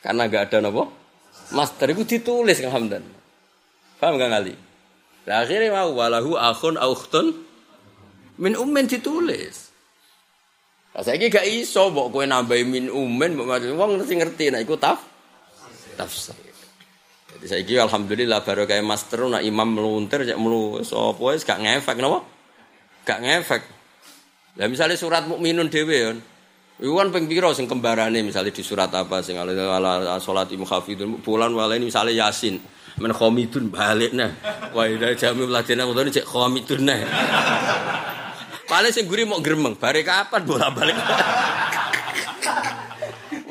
[0.00, 0.88] karena nggak ada nopo
[1.52, 3.20] master itu ditulis alhamdulillah.
[4.00, 4.54] Paham nggak kali?
[5.28, 7.36] Lah akhirnya mau walahu akhun aukhtun
[8.40, 9.68] min ummin ditulis.
[10.96, 14.80] Lah saiki gak iso mbok kowe nambahi min ummin mbok wong ngerti ngerti nek iku
[14.80, 15.04] taf
[16.00, 16.32] tafsir.
[17.36, 22.00] Jadi saiki alhamdulillah baru kayak master nak imam meluntir cek melu sapa wis gak ngefek
[22.00, 22.24] napa?
[23.04, 23.62] Gak ngefek.
[24.56, 26.10] Lah misalnya surat mukminun dhewe ya.
[26.76, 31.24] Iku kan ping pira sing kembarane misalnya di surat apa sing ala ala salat mukhafidun
[31.24, 32.60] bulan walaini misalnya Yasin.
[32.96, 34.32] Men khomidun balik nah
[34.72, 36.96] wah dari jami ladina utone cek khomidun nah
[38.64, 40.96] paling sing guri mau gremeng bare kapan bola balik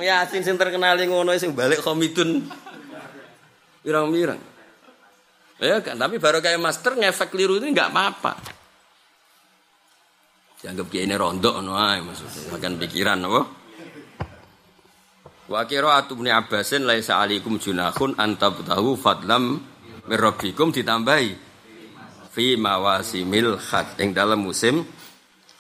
[0.02, 2.46] Yasin sing terkenal ngono sing balik khomidun.
[3.82, 4.42] Pirang-pirang?
[5.62, 8.65] Ya kan tapi baru kayak master ngefek keliru itu nggak apa-apa
[10.66, 13.42] dianggap kayak ini rondok no maksudnya makan pikiran apa
[15.46, 19.62] Wa qira'atu Ibnu Abbasin laisa alaikum junahun antabtahu fadlam
[20.10, 21.38] mir rabbikum ditambahi
[22.34, 24.82] fi mawasimil hajj ing dalam musim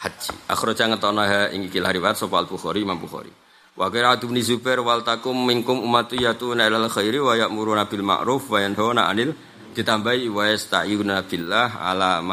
[0.01, 0.33] haji.
[0.49, 3.29] Akhraja ngetona ing iki riwayat sapa Al-Bukhari Imam Bukhari.
[3.77, 8.49] Wa qira'atu Ibnu Zubair wal takum minkum ummatu yatuna ilal khairi wa ya'muruna bil ma'ruf
[8.49, 9.37] wa yanhauna 'anil
[9.77, 12.25] ditambahi wa yasta'yuna billah ala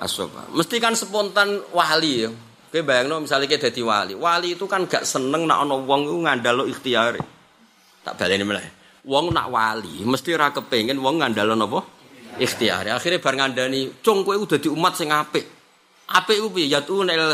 [0.00, 0.48] asaba.
[0.52, 2.30] Mesti kan spontan wali ya.
[2.66, 4.14] Kowe bayangno misalnya kita dadi wali.
[4.18, 7.22] Wali itu kan gak seneng nak ana wong iku ngandalo ikhtiare.
[8.02, 8.66] Tak baleni meneh.
[9.06, 11.80] Wong nak wali mesti ra kepengin wong ngandalo napa?
[12.36, 12.92] Ikhtiare.
[12.92, 15.46] Akhirnya bar ngandani, "Cung kowe udah di umat sing apik."
[16.06, 16.70] Apik ku piye?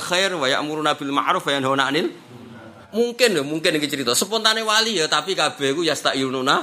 [0.00, 2.08] Khair wa ya'muruna bil ma'ruf wa yanhauna 'anil
[2.92, 4.12] Mungkin ya, mungkin iki cerita.
[4.12, 6.56] Spontane wali ya, tapi kabeh ku yasta'yununa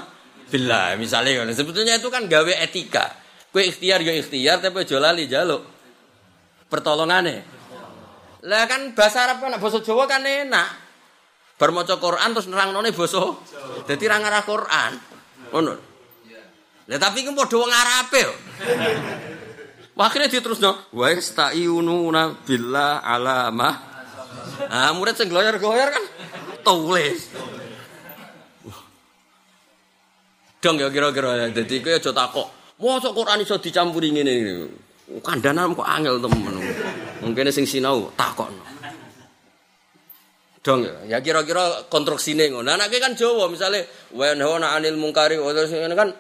[0.54, 0.94] billah.
[1.02, 3.18] Misalnya sebetulnya itu kan gawe etika.
[3.50, 5.79] Kowe ikhtiar ya ikhtiar tapi aja lali jaluk
[6.70, 7.44] pertolongane.
[8.48, 10.70] Lah kan bahasa Arab kan bahasa Jawa kan enak.
[11.60, 13.36] Bar Quran terus nerangnone basa.
[13.84, 14.92] Dadi ra ngarah Quran.
[15.52, 15.74] Ngono.
[16.88, 18.34] Lah tapi ku padha wong Arabe yo.
[20.00, 23.68] Akhirnya diterusno, wa ista'inuna billah ala ma.
[24.72, 26.06] Ah, murid sing gloyor-gloyor kan
[26.64, 27.28] tulis.
[30.64, 32.48] Dong ya kira-kira dadi kowe aja takok.
[32.80, 34.36] Mosok Quran iso dicampuri ngene.
[35.10, 36.54] Kandanan kok angel temen.
[37.26, 38.54] Mungkin sing sinau takon.
[40.60, 42.70] Dong ya, ya kira-kira konstruksine ngono.
[42.70, 46.14] Anake kan Jawa misale wa yanhauna 'anil munkari wa kan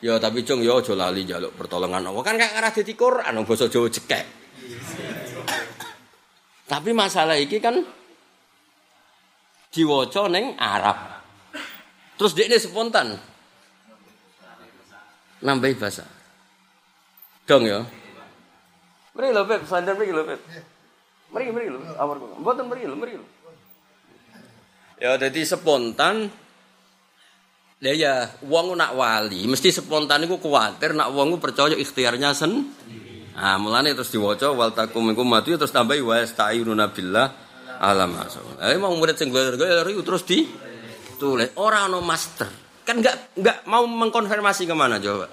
[0.00, 2.22] ya tapi cung ya aja lali njaluk pertolongan Allah.
[2.26, 4.24] Kan gak ngarah dadi Quran basa Jawa cekek.
[6.66, 7.78] Tapi masalah iki kan
[9.70, 10.98] diwaca ning Arab.
[12.20, 13.16] Terus dia ini spontan.
[15.40, 16.04] Nambahi bahasa.
[17.48, 17.80] Dong ya.
[19.20, 20.40] Mari lho, Beb, sandar mari lho, Beb.
[21.28, 22.40] Mari, mari lho, awar kok.
[22.40, 23.26] Mboten mari lho, mari lho.
[24.96, 26.32] Ya dadi spontan
[27.80, 32.64] Lah ya, wong nak wali, mesti spontan iku kuwatir nak wong percaya ikhtiarnya sen.
[33.36, 36.16] Nah, mulane terus diwaca wal takum minkum matu terus tambahi wa
[36.92, 37.26] billah
[37.80, 38.12] alam
[38.60, 40.48] Eh mau murid sing goyor-goyor terus di
[41.20, 42.48] tulis ora ono master.
[42.84, 45.28] Kan enggak enggak mau mengkonfirmasi ke mana coba.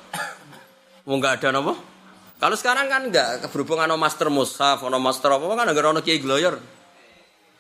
[1.04, 1.97] Mau enggak ada napa?
[2.38, 6.22] Kalau sekarang kan enggak berhubungan sama master mushaf, sama master apa kan enggak ono kiai
[6.22, 6.62] gloyor.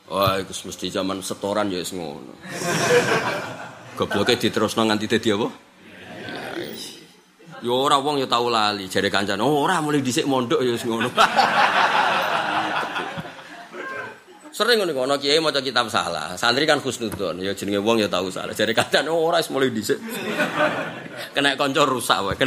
[0.07, 2.37] Wah, itu mesti zaman setoran ya ngono.
[3.97, 5.47] Gobloke diterusno nganti dadi apa?
[7.65, 9.41] Ya ora wong ya tau lali, jare kancane.
[9.41, 11.09] Oh, ora mulai dhisik mondok ya ngono.
[14.53, 16.37] Sering ngono ana kiai maca kitab salah.
[16.37, 18.53] Santri kan khusnudon, ya jenenge wong ya tahu salah.
[18.53, 19.97] Jadi kadang oh, ora wis mulai dhisik.
[21.33, 22.45] Kena kanca rusak wae.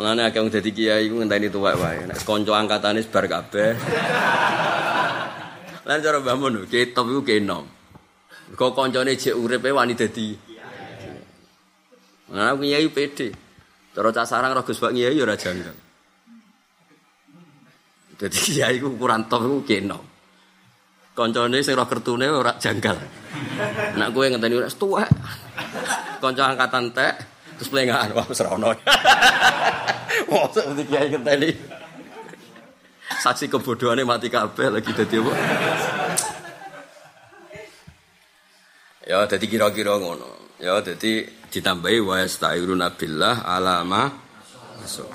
[0.00, 2.08] Mulane akeh wong dadi kiai ku ngenteni tuwek wae.
[2.08, 3.76] Nek kanca angkatane bar kabeh.
[5.84, 7.68] Lan cara Mbah Mun, kiai top iku kiai nom.
[8.56, 10.32] Kok kancane jek uripe wani dadi.
[12.32, 13.28] Nah, kiai pede.
[13.92, 15.76] Cara cah sarang roh Gus Pak kiai ya ora janggal.
[18.16, 20.00] Dadi kiai ku ukuran top iku kiai nom.
[21.12, 22.96] Kancane sing roh kertune ora janggal.
[24.00, 25.12] Nek kowe ngenteni wis tuwek.
[26.24, 27.20] Kanca angkatan tek
[27.60, 28.72] terus pelengahan wah wis ora ono.
[30.32, 31.50] Mosok mesti kiai ngenteni.
[33.20, 35.32] Saksi kebodohannya mati kabeh lagi dadi apa?
[39.04, 40.56] Ya dadi kira-kira ngono.
[40.56, 44.08] Ya dadi ditambahi wa yastairuna billah alama
[44.80, 45.12] masuk.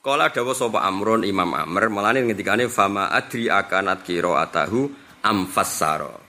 [0.00, 4.88] Sekolah dawa sapa Amrun Imam Amr melane ngendikane fama adri akanat atahu
[5.20, 6.19] amfassara.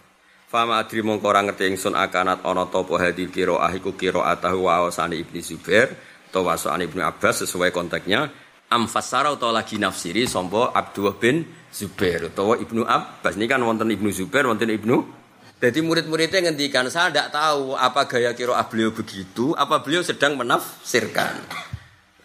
[0.52, 4.84] Fama adri mongko ora ngerti ingsun akanat ana ta apa hadil qiraah iku atahu wa
[4.84, 5.96] awsani Ibnu Zubair
[6.28, 8.28] utawa wasane Ibnu Abbas sesuai konteksnya.
[8.68, 13.40] Amfasara utawa lagi nafsiri sompo Abdullah bin Zubair utawa Ibnu Abbas.
[13.40, 15.24] Ini kan wonten Ibnu Zubair wonten Ibnu
[15.62, 21.38] jadi murid-muridnya ngendikan saya tidak tahu apa gaya kiroah beliau begitu apa beliau sedang menafsirkan.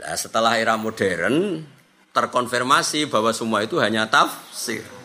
[0.00, 1.60] Nah, setelah era modern
[2.16, 4.95] terkonfirmasi bahwa semua itu hanya tafsir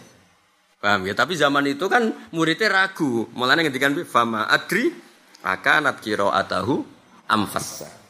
[0.82, 1.14] paham ya?
[1.14, 3.30] Tapi zaman itu kan muridnya ragu.
[3.38, 4.92] Mulanya ngendikan fama adri
[5.46, 6.82] akanat atahu
[7.30, 8.02] amfasar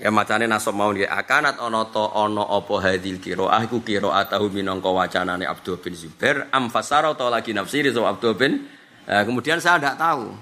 [0.00, 1.04] Ya macane nasab mau nggih.
[1.04, 6.48] Akanat ana ta ana apa hadil qiraah iku qiraatahu minangka wacanane Abdul bin Zubair.
[6.56, 8.64] Am fasara ta lagi nafsiri so Abdul bin
[9.04, 10.32] nah, kemudian saya tidak tahu.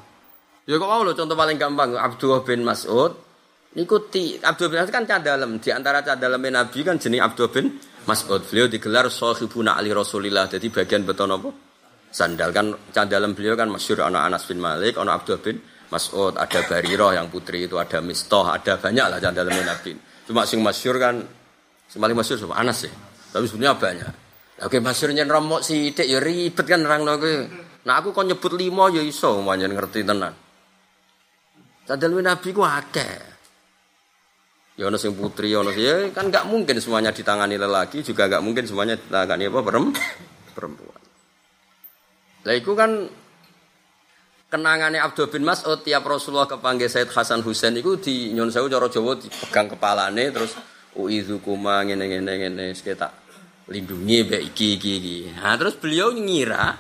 [0.63, 1.99] Ya kok mau lo contoh paling gampang.
[1.99, 3.19] Abdul bin Mas'ud
[3.75, 7.67] niku ti Abdul bin Mas'ud kan cadalem di antara cadalem Nabi kan jenis Abdul bin
[8.09, 8.41] Mas'ud.
[8.49, 10.49] Beliau digelar sahibuna ali Rasulillah.
[10.49, 11.51] Jadi bagian beton apa?
[12.09, 15.61] Sandal kan cadalem beliau kan masyhur ana Anas bin Malik, ana Abdul bin
[15.93, 19.93] Mas'ud, ada Bariroh yang putri itu, ada Mistoh, ada banyak lah dalam Nabi.
[20.25, 21.21] Cuma sing masyur kan,
[21.85, 22.93] sing paling masyur sama Anas sih.
[23.29, 24.13] Tapi sebenarnya banyak.
[24.65, 27.35] Oke, masyurnya romok si ya ribet kan orang lagi.
[27.85, 30.33] Nah aku kok nyebut limo ya iso, banyak ngerti tenan.
[31.85, 33.28] Dalam Nabi ku akeh.
[34.79, 38.43] Ya ono sing putri, ono sing ya kan nggak mungkin semuanya ditangani lelaki, juga nggak
[38.47, 39.59] mungkin semuanya ditangani apa
[40.55, 41.03] perempuan.
[42.47, 43.11] Lah iku kan
[44.49, 48.87] kenangannya Abdul bin Mas'ud tiap Rasulullah kepanggil Said Hasan Husain itu di nyon sewu cara
[48.87, 50.55] Jawa dipegang kepalane terus
[50.97, 53.13] uizukuma ngene ngene ngene sekitar
[53.69, 55.17] lindungi mbek iki iki iki.
[55.37, 56.79] Nah, terus beliau ngira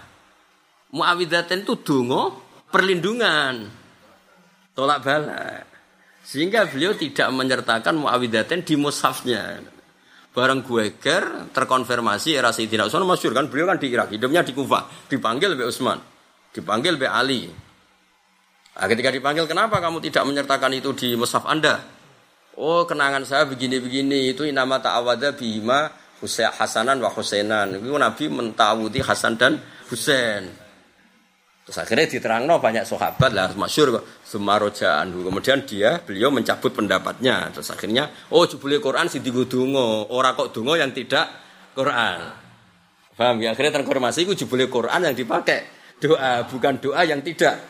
[0.88, 2.32] Muawidaten itu donga
[2.72, 3.68] perlindungan.
[4.72, 5.67] Tolak bala.
[6.28, 9.64] Sehingga beliau tidak menyertakan Muawidaten di mushafnya.
[10.36, 14.52] Bareng gue ger terkonfirmasi era Sayyidina Utsman masyhur kan beliau kan di Irak, hidupnya di
[14.52, 15.96] Kufah, dipanggil oleh Utsman.
[16.52, 17.48] Dipanggil be Ali.
[18.76, 21.80] Nah, ketika dipanggil, kenapa kamu tidak menyertakan itu di mushaf Anda?
[22.60, 24.36] Oh, kenangan saya begini-begini.
[24.36, 25.88] Itu nama ta'awada bima
[26.20, 27.80] Husain Hasanan wa Husainan.
[27.80, 29.56] Itu Nabi mentawudi Hasan dan
[29.88, 30.67] Husain.
[31.68, 35.20] Terus akhirnya diterangno banyak sahabat lah masyur Sumaroja anhu.
[35.20, 37.52] Kemudian dia beliau mencabut pendapatnya.
[37.52, 41.28] Terus akhirnya oh jebule Quran si dungo, orang kok dungo yang tidak
[41.76, 42.24] Quran.
[43.12, 43.52] Paham ya?
[43.52, 45.68] Akhirnya transformasi itu jebule Quran yang dipakai
[46.00, 47.60] doa, bukan doa yang tidak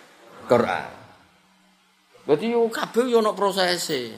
[0.47, 0.95] Quran.
[2.23, 4.15] Berarti yo kabeh yo ono prosese.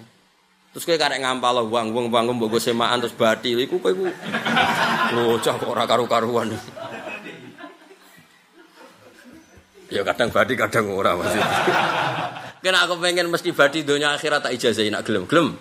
[0.76, 4.12] Terus kowe karek ngampal wong wong wong mbok semaan terus batil iku kowe iku
[5.16, 6.53] lho cah kok ora karu-karuan.
[9.91, 11.43] Ya kadang badi kadang ora maksud.
[12.62, 15.59] Kena aku pengen mesti badi donya akhirat tak ijazahi nak gelem gelem.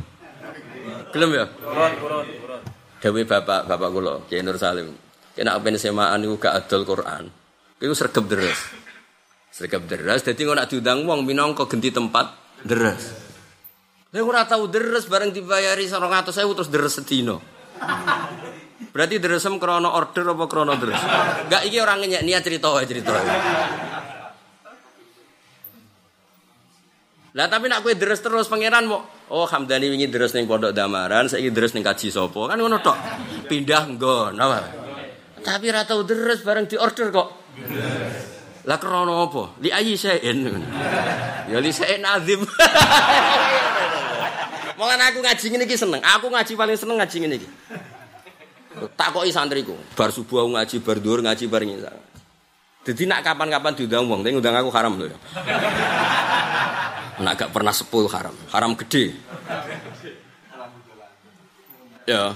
[1.10, 1.46] Gelem ya?
[1.50, 2.62] Kurun kurun kurun.
[3.02, 4.94] Dewe bapak bapak kula Kiai Nur Salim.
[5.34, 7.24] Kena aku pengen semaan iku gak adol Quran.
[7.82, 8.60] Iku sergap deres.
[9.50, 12.30] Sergap deres dadi ngono nak diundang wong minangka genti tempat
[12.62, 13.30] deres.
[14.10, 17.40] Saya ora tahu deres bareng dibayari 200.000 terus deres sedino.
[18.90, 21.00] Berarti deresem krono order apa krono deres?
[21.46, 23.14] Enggak iki orang nyek niat cerita wae cerita.
[27.38, 31.30] Lah tapi nak kue deres terus pangeran mau oh Hamdani wingi deres ning pondok Damaran,
[31.30, 32.50] saiki deres ning kaji sopo.
[32.50, 32.98] Kan ngono tok.
[33.46, 34.60] Pindah nggon, apa?
[35.46, 37.28] Tapi ra tau deres bareng di order kok.
[38.66, 39.62] Lah krono apa?
[39.62, 40.42] Li ayi sein.
[41.50, 42.42] Ya li azim.
[44.80, 46.02] Mulane aku ngaji ngene iki seneng.
[46.02, 47.50] Aku ngaji paling seneng ngaji ngene iki.
[48.96, 51.92] Takoki santriku, bar subuh aku ngaji, bar dhuwur ngaji bar ngisa.
[52.88, 55.12] Jadi nak kapan-kapan diundang wong, tapi ngundang aku haram loh
[57.20, 57.26] ya.
[57.28, 59.12] Nak gak pernah sepul haram, haram gede.
[62.08, 62.34] Ya.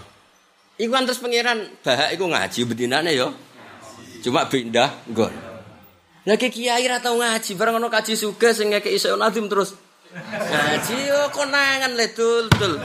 [0.76, 3.32] Iku kan terus pangeran bahak iku ngaji bedinane yo.
[4.20, 5.34] Cuma pindah nggon.
[6.24, 9.76] Lagi kiai ra tau ngaji, bareng ono kaji suga sing ngekeki iso nazim terus
[10.14, 12.80] ngaji yo konangan le dul dul.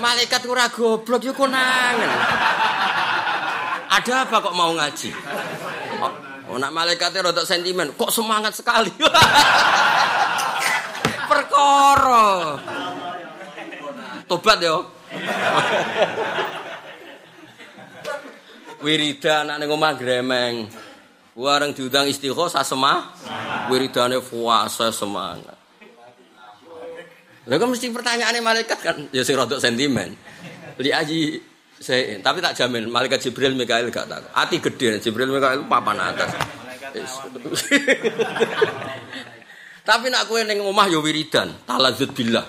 [0.00, 2.10] Malaikat ora goblok yo konangan.
[3.86, 5.10] Ada apa kok mau ngaji?
[6.46, 8.94] Oh, nak malaikatnya rada sentimen, kok semangat sekali.
[11.56, 12.28] Perkara.
[14.28, 14.76] Tobat yo.
[18.84, 20.68] Wiridan anak ning omah gremeng.
[21.32, 23.16] Wareng diundang istighosah semah.
[23.72, 25.56] Wiridane puasa semangat.
[27.46, 30.12] Lah kan mesti pertanyaannya malaikat kan ya sing rada sentimen.
[30.76, 31.40] Li aji
[31.80, 34.28] saya, tapi tak jamin malaikat Jibril Mikail gak tak.
[34.36, 36.36] Hati gede Jibril Mikail papan atas.
[39.86, 42.42] tapi nak kue neng omah ya wiridan, talazut billah.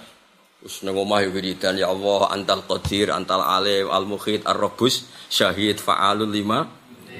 [0.57, 5.05] Terus neng omah ya wiridan ya Allah antal qadir, antal alim, al mukhid, ar robus,
[5.29, 6.65] syahid, fa'alul lima.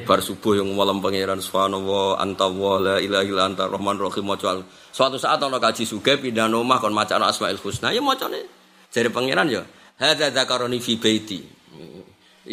[0.09, 4.61] Bar subuh yang malam pangeran subhanallah anta wa la ilaha illa anta rahman rahim maca.
[4.93, 8.45] Suatu saat ana kaji suge pindah omah kon maca asmaul husna ya macane.
[8.89, 9.61] Jadi pangeran ya
[10.01, 11.39] hadza dzakaroni fi baiti.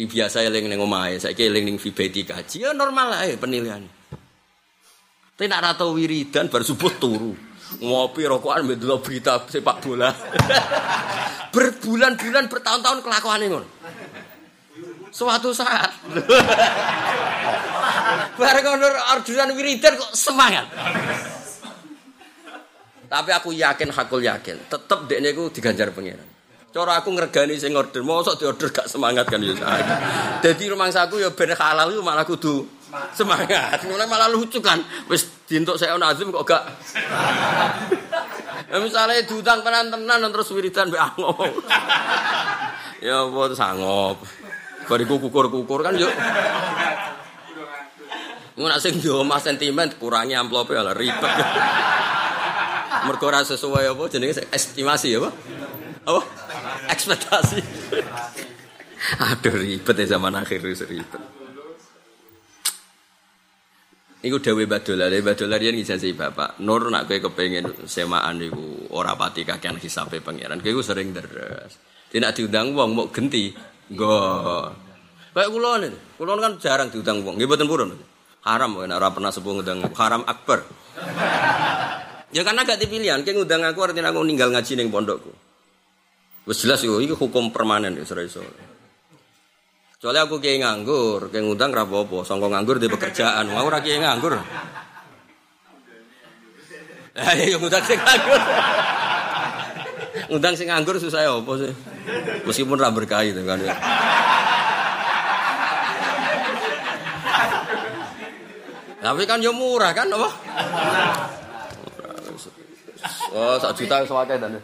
[0.03, 2.67] biasa eling ning omahe, saiki eling ning fibeti kaji.
[2.67, 3.85] Ya normal ae penilaian.
[5.35, 7.54] Tapi nak rata wiridan bar subuh turu.
[7.81, 10.13] Ngopi rokokan mbek berita sepak bola.
[11.55, 13.67] Berbulan-bulan bertahun-tahun kelakuane ngono.
[15.11, 15.91] Suatu saat.
[18.39, 20.67] Bareng ngono orderan wiridan kok semangat.
[23.05, 26.25] Tapi aku yakin, hakul yakin, tetep dekne iku diganjar pengiran.
[26.75, 29.55] Cara aku ngregani sing order, mosok diorder gak semangat kan ya.
[30.43, 32.67] Dadi rumah saku ya ben halal itu malah kudu
[33.13, 33.83] semangat.
[33.87, 34.81] Mulai malah lucu kan.
[35.07, 36.63] Wis dientuk saya nazim kok gak.
[38.65, 38.81] Ya
[39.29, 41.37] tenan-tenan terus wiridan mbek angop.
[43.05, 44.17] ya apa sangop.
[44.85, 46.11] Bariku kukur-kukur kan yuk.
[48.55, 51.33] Ngono sing di omah sentimen kurangi amplope lah ribet.
[53.05, 55.33] Mergo sesuai apa jenenge estimasi ya, Pak?
[56.09, 56.21] Apa?
[56.89, 57.59] Ekspektasi.
[59.21, 61.44] Aduh ribet ya zaman akhir ribet.
[64.25, 66.57] Iku dewe badola, dewe badola dia ngijazih bapak.
[66.65, 70.57] Nur nak kue kepengen semaan iku ora pati kakean hisape pangeran.
[70.65, 71.77] Kue sering deres.
[72.09, 73.53] Tidak diundang wong mau genti.
[73.93, 74.65] Go.
[75.29, 77.37] Kayak kulon ini, kulon kan jarang diundang wong.
[77.37, 77.93] Gak betul purun.
[78.47, 80.65] Haram, kan ora pernah sepuh ngundang haram akbar.
[82.35, 85.29] ya karena gak dipilihan, kayak ngundang aku artinya aku ninggal ngaji neng pondokku.
[86.49, 88.41] Wes jelas yo iki hukum permanen ya iso.
[89.95, 93.47] Soalnya aku kiai nganggur, kayak ngundang ra apa-apa, sangka nganggur di pekerjaan.
[93.47, 94.35] Mau ora kiai nganggur.
[97.15, 98.41] Eh, yo ngundang sing nganggur.
[100.25, 101.71] ngundang sing nganggur susah ya apa sih?
[102.43, 103.63] Meskipun ra berkah itu kan.
[108.99, 110.29] Tapi kan yo murah kan apa?
[113.31, 114.59] Oh, sak juta sewakeh dan.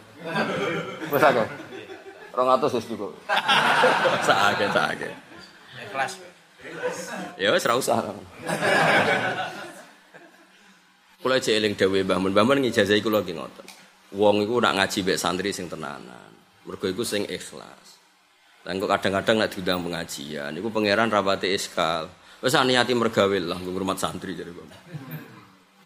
[1.08, 1.71] Wes akeh.
[2.32, 3.12] Rong atus wis cukup.
[4.28, 5.10] Sakake sakake.
[5.84, 6.14] Ikhlas.
[7.36, 8.00] Ya wis ra usah.
[11.22, 12.32] Kula jek eling dawuh Mbah Mun.
[12.34, 13.68] Mbah Mun ngijazahi kula ki ngoten.
[14.16, 16.32] Wong iku nak ngaji mbek santri sing tenanan.
[16.68, 18.00] Mergo iku sing ikhlas.
[18.62, 22.06] Dan kok kadang-kadang nak diundang pengajian, iku pangeran rapati iskal.
[22.42, 24.82] Wis niati mergawe lah ngurmat santri jadi Bapak.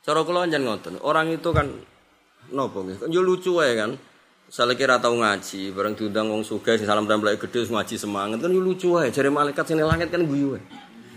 [0.03, 1.67] Cara kula njen ngoten, orang itu kan
[2.51, 3.01] nopo nggih?
[3.01, 3.95] Kan yo lucu wae kan.
[4.45, 8.53] Salah kira tahu ngaji, bareng diundang wong suga sing salam tempel gede ngaji semangat kan
[8.53, 9.09] lucu aja.
[9.09, 10.61] Jare malaikat sini langit kan guyu wae.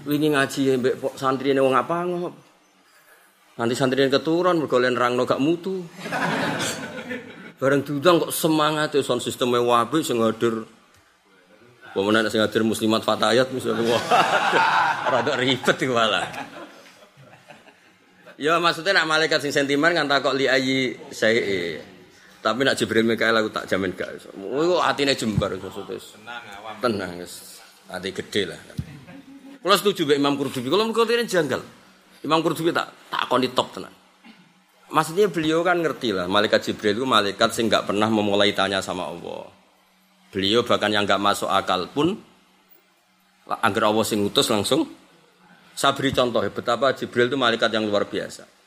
[0.09, 2.35] Wingi ngaji mbek santrine wong apa ngop.
[3.61, 5.85] Nanti santrine keturun mergo rangno gak mutu.
[7.61, 10.65] Bareng diundang kok semangat ya sound sistem wabe sing hadir
[11.93, 14.03] Pemenang sing hadir muslimat fatayat misalnya wah
[15.11, 16.25] rada ribet iku malah.
[18.39, 21.43] Ya maksudnya nak malaikat sing sentimen kan takok li ayi saya
[22.39, 24.31] tapi nak Jibril Mikael aku tak jamin gak iso.
[24.31, 25.99] Iku atine jembar maksudnya.
[25.99, 26.75] Tenang awam.
[26.79, 27.59] Tenang wis.
[27.91, 28.61] Ati gede lah.
[29.59, 31.61] Kalau setuju mbek Imam Qurtubi, kalau mengko janggal.
[32.23, 33.93] Imam Qurtubi tak tak koni top tenan.
[34.89, 39.05] Maksudnya beliau kan ngerti lah, malaikat Jibril itu malaikat sing nggak pernah memulai tanya sama
[39.05, 39.45] Allah.
[40.33, 42.17] Beliau bahkan yang nggak masuk akal pun
[43.45, 44.89] agar Allah sing utus langsung.
[45.77, 48.58] Saya beri contoh betapa Jibril itu malaikat yang luar biasa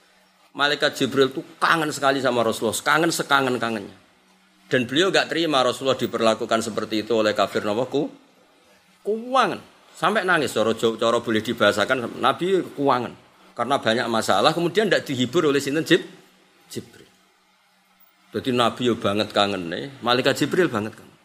[0.56, 3.98] malaikat Jibril itu kangen sekali sama Rasulullah, kangen sekangen kangennya.
[4.72, 8.08] Dan beliau gak terima Rasulullah diperlakukan seperti itu oleh kafir nawaku.
[9.04, 9.60] Kuangan.
[9.92, 13.14] Sampai nangis, coro, coro boleh dibahasakan, Nabi kuangan.
[13.52, 16.02] Karena banyak masalah, kemudian tidak dihibur oleh sinten Jib,
[16.72, 17.06] Jibril.
[18.32, 21.18] Jadi Nabi yo banget kangen nih, malaikat Jibril banget kangen.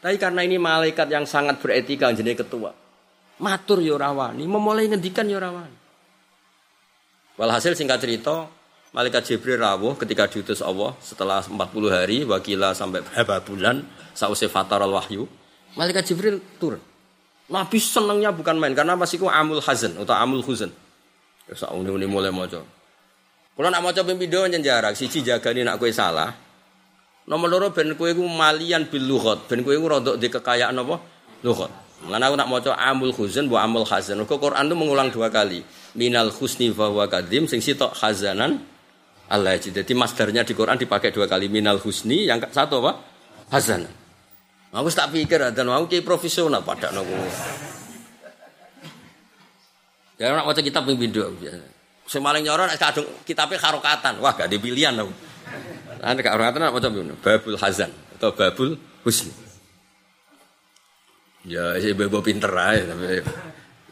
[0.00, 2.72] Tapi karena ini malaikat yang sangat beretika, jadi ketua.
[3.38, 5.78] Matur ya ora wani, memulai ngendikan ya ora wani.
[7.36, 8.48] Walhasil singkat cerita,
[8.94, 11.50] Malaikat Jibril rawuh ketika diutus Allah setelah 40
[11.90, 13.82] hari, wakila sampai berapa bulan,
[14.14, 15.26] sausai fatar wahyu.
[15.74, 16.78] Malaikat Jibril turun.
[17.50, 20.70] Nabi senangnya bukan main karena masih ku amul hazan atau amul huzan.
[21.50, 22.62] Ya sak uni mulai maca.
[23.58, 26.30] Kalau nak maca ping pindho nyen jarak siji jagani nak kowe salah.
[27.26, 31.02] Nomor loro ben kowe iku malian bil lughat, ben kowe iku rada di kekayaan apa?
[31.42, 31.70] Lughat.
[32.06, 34.22] Lan aku nak maca amul huzan bu amul hazan.
[34.22, 35.66] Kok Quran itu mengulang dua kali.
[35.98, 38.62] Minal husni fa huwa kadim sing sitok hazanan
[39.24, 42.92] Allah jadi masdarnya di Quran dipakai dua kali minal husni yang satu apa?
[43.48, 43.92] Hazanan.
[44.74, 47.14] Aku tak pikir dan aku kayak profesional pada nopo.
[50.18, 51.66] Ya nak baca kitab ping pindho biasa.
[52.04, 54.20] Sing maling nek kadung karokatan.
[54.20, 55.14] Wah, gak dipilihan aku.
[56.04, 56.88] Ane gak karokatan nak maca
[57.22, 59.32] Babul Hazan atau Babul Husni.
[61.44, 63.20] Ya, si bebo pinter aja tapi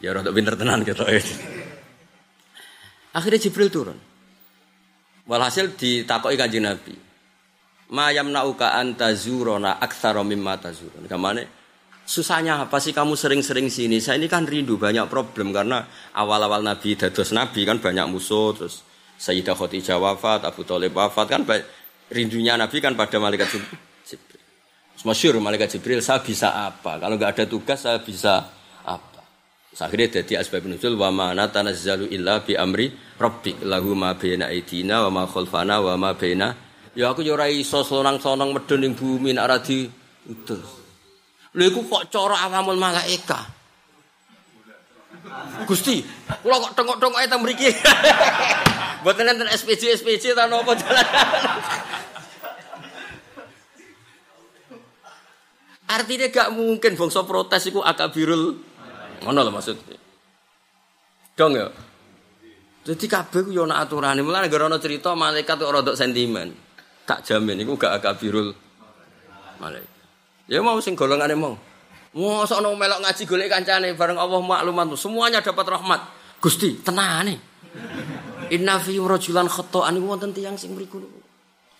[0.01, 1.05] ya rada pinter tenan gitu.
[3.13, 4.12] Akhirnya Jibril turun.
[5.23, 7.03] Walhasil ditakoki Kanjeng Nabi
[7.93, 11.05] mayam nauka antazurona aksara mimma tazurun.
[11.05, 11.45] Kamane
[12.03, 14.01] susahnya apa sih kamu sering-sering sini?
[14.01, 15.85] Saya ini kan rindu banyak problem karena
[16.17, 18.81] awal-awal Nabi dados Nabi kan banyak musuh terus
[19.13, 21.47] Sayyidah Khadijah wafat, Abu Thalib wafat kan
[22.11, 23.55] rindunya Nabi kan pada malaikat
[24.03, 24.41] Jibril.
[25.03, 26.99] Masyur malaikat Jibril saya bisa apa?
[26.99, 28.62] Kalau nggak ada tugas saya bisa?
[29.73, 35.01] Akhirnya jadi asbab nuzul wa ma natanazzalu illa bi amri rabbik lahu ma baina aidina
[35.09, 36.53] wa ma khalfana wa ma baina
[36.93, 39.89] Ya aku yo ora iso sonang-sonang medun ning bumi nek ora di
[40.29, 40.61] utus.
[41.57, 43.49] Lha iku kok cara awamul malaika.
[45.65, 46.05] Gusti,
[46.45, 47.73] kula kok tengok-tengok teng mriki.
[49.01, 51.01] Mboten enten SPJ SPJ ta napa jalan.
[55.93, 58.57] Artinya gak mungkin bangsa protes iku akabirul
[59.23, 59.97] ngono lho maksudnya.
[61.33, 61.67] Dong ya.
[62.83, 64.19] Jadi kabeh yo ana aturane.
[64.19, 66.51] Mulane gara ana cerita malaikat kok rada sentimen
[67.03, 68.55] tak jamin iku gak akabirul
[69.59, 69.91] malaikat.
[70.47, 71.55] Ya mau sing golongane mau.
[72.13, 76.01] Mosok ono melok ngaji golek kancane bareng Allah maklumat semuanya dapat rahmat.
[76.37, 77.39] Gusti, tenane.
[78.53, 81.01] Inna fi rajulan khata'an iku wonten tiyang sing mriku.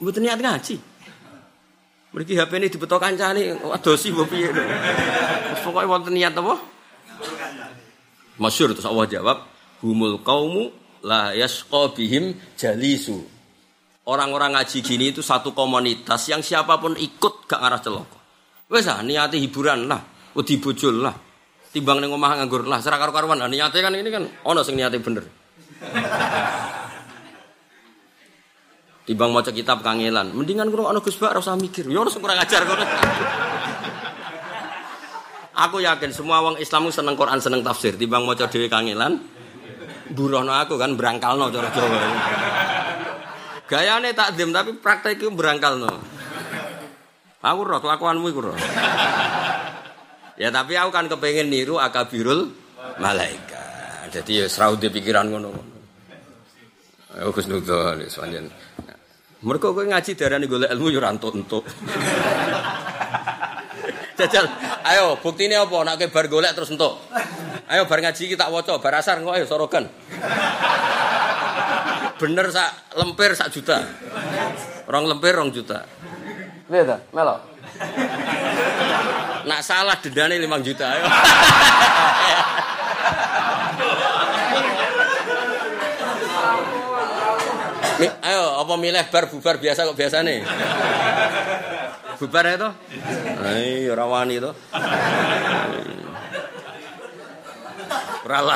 [0.01, 0.75] Mboten niat ngaji.
[2.13, 4.49] Mriki HP ini dibetok kancane adosi mbok piye.
[5.61, 6.72] Pokoke wonten niat apa?
[8.43, 9.37] Masyur terus Allah jawab,
[9.79, 10.67] humul qaumu
[11.07, 13.23] la yasqa bihim jalisu.
[14.03, 18.19] Orang-orang ngaji gini itu satu komunitas yang siapa pun ikut gak ngarah celoko.
[18.67, 20.03] Wes ah niati hiburan lah,
[20.35, 21.15] wedi bojol lah.
[21.71, 23.39] Timbang ning omah nganggur lah, serak karo-karuan.
[23.39, 25.23] Nah, niate kan ini kan ono sing niate bener.
[29.03, 31.87] Timbang maca kitab kangelan, mendingan kurang ono Gus Bak ora mikir.
[31.87, 32.85] Ya ora kurang ajar kono.
[35.53, 37.93] Aku yakin semua wong Islam seneng Quran, seneng tafsir.
[37.93, 39.21] Timbang maca dhewe kangelan,
[40.09, 42.01] burono aku kan berangkalno cara Jawa.
[43.69, 45.93] Gayane takdim tapi praktek berangkal no.
[47.43, 48.57] Aku roh kelakuanmu iku roh.
[50.41, 52.49] ya tapi aku kan kepengen niru akabirul
[52.97, 54.09] malaikat.
[54.13, 55.51] Jadi ya serau di pikiran ngono.
[57.13, 58.49] Aku Gus Nudo nih sepanjang.
[59.43, 61.67] Mereka ngaji darah nih golek ilmu yuran ya untuk.
[64.23, 64.47] Jajal,
[64.87, 65.83] ayo bukti ini apa?
[65.83, 66.95] Nak bar golek terus untuk.
[67.67, 69.91] Ayo bar ngaji kita wocok, bar asar kok ayo sorokan
[72.23, 73.83] bener sak lempir sak juta.
[74.87, 75.83] Rong lempir rong juta.
[76.71, 76.97] Lihat ta?
[77.11, 77.39] Melok.
[79.43, 80.87] Nak salah dendane 5 juta.
[80.87, 81.03] Ayo.
[88.23, 90.39] Ayo, apa milih bar bubar biasa kok biasa nih?
[92.23, 92.71] Bubar ya toh?
[93.43, 94.55] Ayo, ora wani toh.
[98.23, 98.55] Ora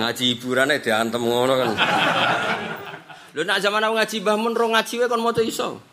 [0.00, 1.76] ngaji hiburan diantem ngono kan.
[3.36, 5.84] Lho nak zaman aku ngaji Mbah Mun ro ngaji wae kon maca iso.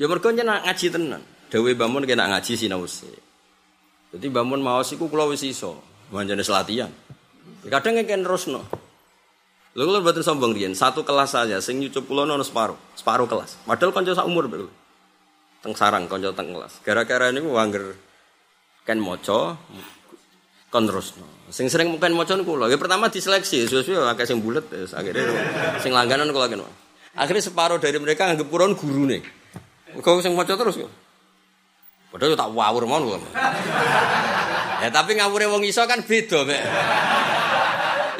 [0.00, 1.20] Ya mergo nak ngaji tenan.
[1.52, 3.12] Dewe Mbah Mun kena ngaji sinau sik.
[4.16, 5.84] Dadi Mbah Mun maos iku kula wis iso.
[6.08, 6.88] Manjane latihan.
[7.68, 8.64] Kadang ngeken terusno.
[9.76, 13.60] Lho kula mboten sombong riyen, satu kelas saja sing nyucup kula ono separuh, separuh kelas.
[13.68, 14.48] Padahal kanca sak umur.
[15.64, 16.84] Teng sarang kanca teng kelas.
[16.84, 17.96] Gara-gara niku wangger
[18.84, 19.56] ken maca
[20.68, 21.24] kon terusno.
[21.48, 22.68] Sing sering mungkin maca niku kula.
[22.68, 25.24] Ya pertama diseleksi, suwe-suwe akeh sing bulet, akhirnya
[25.80, 26.68] sing langganan kula kene.
[27.16, 29.24] Akhirnya separuh dari mereka anggap kurang gurune.
[30.04, 30.92] Kau sing maca terus kok.
[32.12, 33.18] Padahal tak wawur mon kula.
[34.84, 36.44] Ya tapi ngawure wong iso kan beda.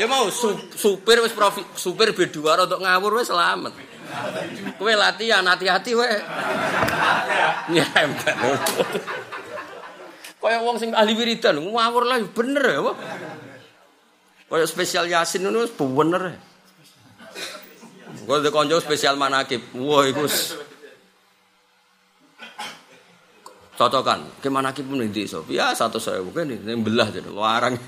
[0.01, 3.94] Ya mau supir wis profi, supir B2 untuk ngawur wis selamat.
[4.79, 6.19] Kowe latihan hati-hati wae.
[7.73, 7.87] Ya,
[10.45, 12.93] Kaya wong sing ahli wiridan ngawur lah bener ya?
[14.45, 16.37] Kaya spesial Yasin ngono bener.
[18.25, 19.65] Gue udah konco spesial manakib.
[19.77, 20.25] Wah, itu
[23.75, 24.21] cocokan.
[24.41, 25.45] Ke manakib pun di so.
[25.51, 27.81] Ya satu saya bukan ini belah jadi warang.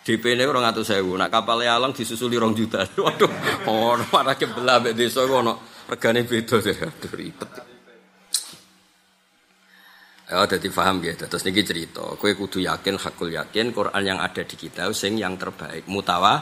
[0.00, 2.88] DP ini orang atau saya nak kapal yalang disusuli rong juta.
[3.04, 3.30] Waduh,
[3.68, 6.56] oh manakib belah be desa kono regane beda
[6.88, 7.50] aduh ribet.
[10.30, 11.12] Ya, jadi paham ya.
[11.18, 15.34] Terus niki cerita, kue kudu yakin, hakul yakin, Quran yang ada di kita, sing yang
[15.34, 16.38] terbaik, mutawa.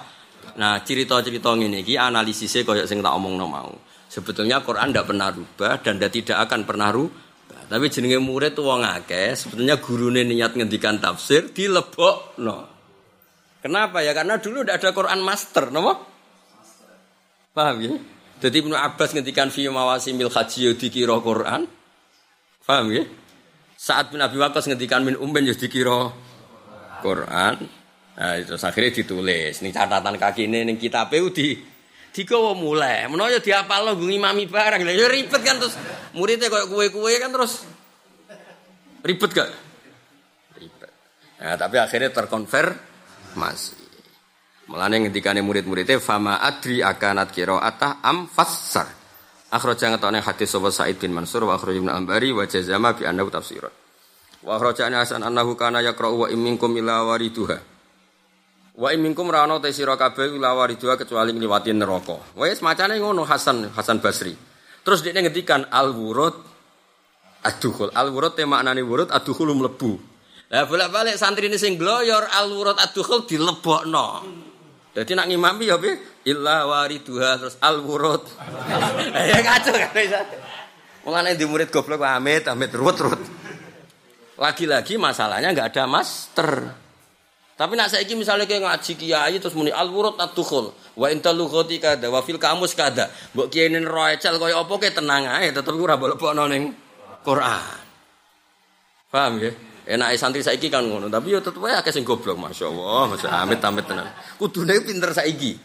[0.61, 3.73] Nah, cerita-cerita ini, ki analisisnya koyok sing tak omong no mau.
[4.13, 7.65] Sebetulnya Quran tidak pernah rubah dan tidak akan pernah rubah.
[7.69, 12.78] Tapi jenenge murid tuh wong akeh, sebetulnya gurune niat ngendikan tafsir dilebok no.
[13.69, 14.17] Kenapa ya?
[14.17, 15.93] Karena dulu tidak ada Quran master, no?
[17.53, 17.93] Paham ya?
[18.41, 21.69] Jadi Ibnu Abbas ngendikan fi mawasimil haji dikira Quran.
[22.65, 23.05] Paham ya?
[23.77, 26.09] Saat bin Abi Waqqas ngendikan min umben ya dikira
[27.05, 27.69] Quran.
[28.19, 29.61] Nah, itu akhirnya ditulis.
[29.61, 31.61] Ini catatan kaki ini, ini kitab di
[32.17, 33.05] digawa mulai.
[33.05, 34.81] Menawa ya diapal lo ngimami barang.
[34.81, 35.77] Ya ribet kan terus
[36.17, 37.69] muridnya kayak kue-kue kan terus
[39.05, 39.51] ribet gak?
[40.57, 40.91] Ribet.
[41.39, 42.11] Nah, tapi akhirnya
[43.29, 43.77] terkonfirmasi.
[44.69, 48.89] Mulane ngendikane murid-muridnya fama adri akanat atah am fassar.
[49.49, 53.33] Akhraja ngetone hadis sapa Said bin Mansur wa akhraja Ibnu Ambari wa jazama bi annahu
[53.33, 53.73] tafsiran.
[54.45, 57.57] Wa akhraja Hasan annahu kana yaqra'u wa imminkum ila wariduha.
[58.77, 62.37] Wa imminkum rano te sira kabeh ila wariduha kecuali ngliwati neraka.
[62.37, 64.37] Wes macane ngono Hasan Hasan Basri.
[64.85, 66.37] Terus dia ngendikan al wurud
[67.41, 67.89] adukhul.
[67.97, 70.18] Al wurud te maknane wurud adukhul mlebu.
[70.49, 74.25] Lah bolak-balik santri ini sing gloyor al wurud adukhul dilebokno.
[74.97, 76.01] Jadi nak ngimami ya piye?
[76.33, 78.25] Illa wariduha terus al wurud.
[79.13, 80.25] ya kacau kan bisa.
[81.05, 83.21] Mulane di murid goblok amit amit ruwet-ruwet.
[84.41, 86.51] Lagi-lagi masalahnya nggak ada master.
[87.59, 91.77] Tapi nak saiki misalnya kayak ngaji kiai terus muni al wurud atukhul wa inta lughati
[91.77, 93.13] kada wa fil kamus kada.
[93.37, 96.17] Mbok kiai nen roecel kaya apa ke tenang ae tetep ora boleh
[96.49, 96.73] ning
[97.21, 97.85] Quran.
[99.13, 99.68] Paham ya?
[99.89, 103.89] Enak santri saiki kan ngono, tapi yo tetep akeh sing goblok masyaallah, masya amit amit
[103.89, 104.05] tenan.
[104.37, 105.57] Kudune pinter saiki.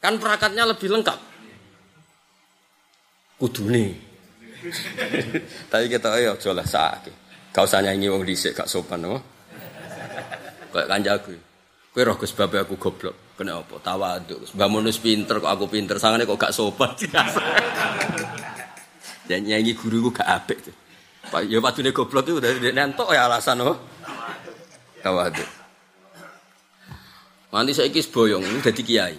[0.00, 1.18] Kan perakatnya lebih lengkap.
[3.36, 4.00] Kudune.
[5.70, 7.12] tapi kita ayo aja lah sakit.
[7.52, 9.20] Gak usah nyanyi wong dhisik gak sopan no.
[10.72, 11.36] Kayak kanjaku.
[11.92, 13.36] Kowe roh Gus babe aku goblok.
[13.36, 13.76] Kena apa?
[13.76, 14.56] Tawadhu.
[14.56, 16.96] Mbah Munus pinter kok aku pinter, sangane kok gak sopan.
[19.28, 20.85] Dan nyanyi guruku gak apik tuh.
[21.26, 23.76] Pak ya padune goblok itu udah nentok ya alasan oh.
[25.02, 25.42] Tawadu.
[27.54, 29.18] Nanti saya kis boyong ini jadi kiai.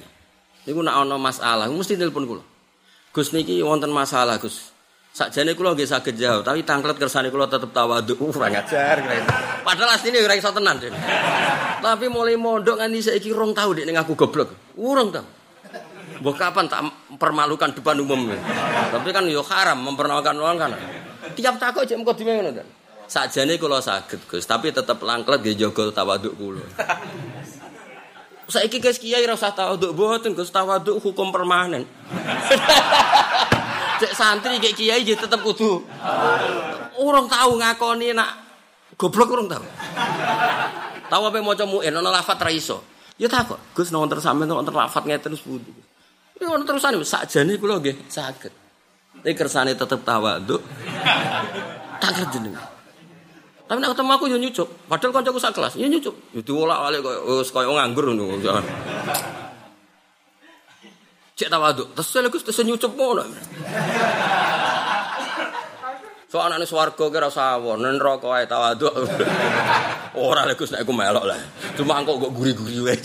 [0.68, 2.44] Niku nak ono masalah mesti telepon kula.
[3.16, 4.76] Gus niki wonten masalah Gus.
[5.16, 8.14] Sakjane kula nggih saged jawab, tapi tangklet kersane kula tetep tawadu.
[8.22, 9.02] Uh, ora ngajar.
[9.66, 10.78] Padahal asline ora iso tenan.
[11.82, 14.78] Tapi mulai mondok nganti saiki rong tau dek ning aku goblok.
[14.78, 15.26] Urung tau.
[16.22, 16.86] Mbok kapan tak
[17.18, 18.30] permalukan depan umum.
[18.94, 20.72] Tapi kan yo haram mempermalukan orang kan.
[21.38, 22.68] Tiap takut jam kok dime ngono kan.
[23.08, 26.66] Sakjane kula saged Gus, tapi tetep langklet nggih jaga tawaduk kula.
[28.52, 31.86] Saiki guys kiai ora usah tawaduk mboten Gus, tawaduk hukum permanen.
[34.02, 35.86] Cek santri kayak kiai jadi tetep kudu.
[36.98, 38.30] Orang tahu ngakoni nak
[38.98, 39.66] goblok orang tahu.
[41.08, 42.84] Tahu apa mau coba muin, nono lafat raiso.
[43.22, 45.72] Ya kok, Gus nonton sampe nonton lafat ngeten terus budi.
[46.38, 48.67] Ini orang terusan sakjane kula nggih saged.
[49.22, 50.62] Tapi kersane tetep tawaduk.
[51.98, 52.64] Tak jenengan.
[53.68, 54.68] Tapi nek ketemu aku yo nyucuk.
[54.88, 56.16] Padahal kancaku sak kelas, yo nyucuk.
[56.32, 58.64] Yo diolak-alik koyo wis koyo nganggur ngono.
[61.36, 61.92] Cek tawaduk.
[61.92, 63.28] Terus saya Gus terus nyucup ngono.
[66.28, 68.96] So anaknya swarga kira sawon, nen rokok ae tawaduk.
[70.16, 71.40] Ora lek Gus nek aku melok lah.
[71.76, 72.96] Cuma engko kok guri-guri wae.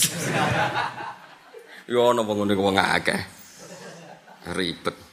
[1.90, 3.20] Yo ono wong ngene wong akeh.
[4.54, 5.11] Ribet.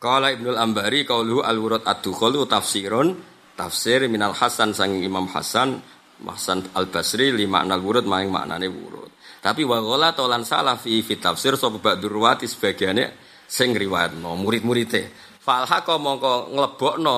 [0.00, 3.20] Kala Ibnul Ambari qauluhu al-wurud ad-dukhul tafsirun
[3.52, 5.76] tafsir minal Hasan sang Imam Hasan
[6.24, 9.12] Hasan Al-Basri lima anal wurud maing maknane wurud.
[9.44, 13.12] Tapi wa ghala tolan salah fi fi tafsir sapa ba'dur ruwati sebagiane
[13.44, 15.12] sing riwayatno murid-muride.
[15.36, 17.16] Fal haqa mongko nglebokno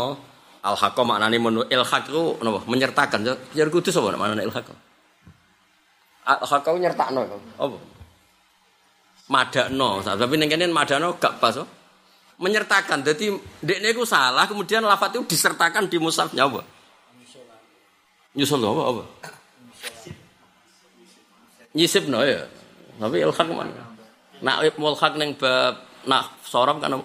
[0.66, 3.30] al haqa maknane menu ilhaq ku napa menyertakan.
[3.54, 4.66] Ya kudu sapa maknane ilhaq.
[6.26, 7.30] Al haqa nyertakno
[7.62, 7.78] apa?
[9.30, 11.62] Madakno, tapi ning kene madakno gak pas.
[11.62, 11.81] Oh
[12.42, 13.06] menyertakan.
[13.06, 13.30] Jadi
[13.62, 16.66] dekne itu salah, kemudian lafat itu disertakan di musafnya apa?
[18.34, 19.04] Nyusul apa apa?
[21.72, 22.44] Nyisip no ya.
[23.00, 23.84] Tapi ilhak mana?
[24.42, 26.98] Nak mulhak neng bab nak sorab kan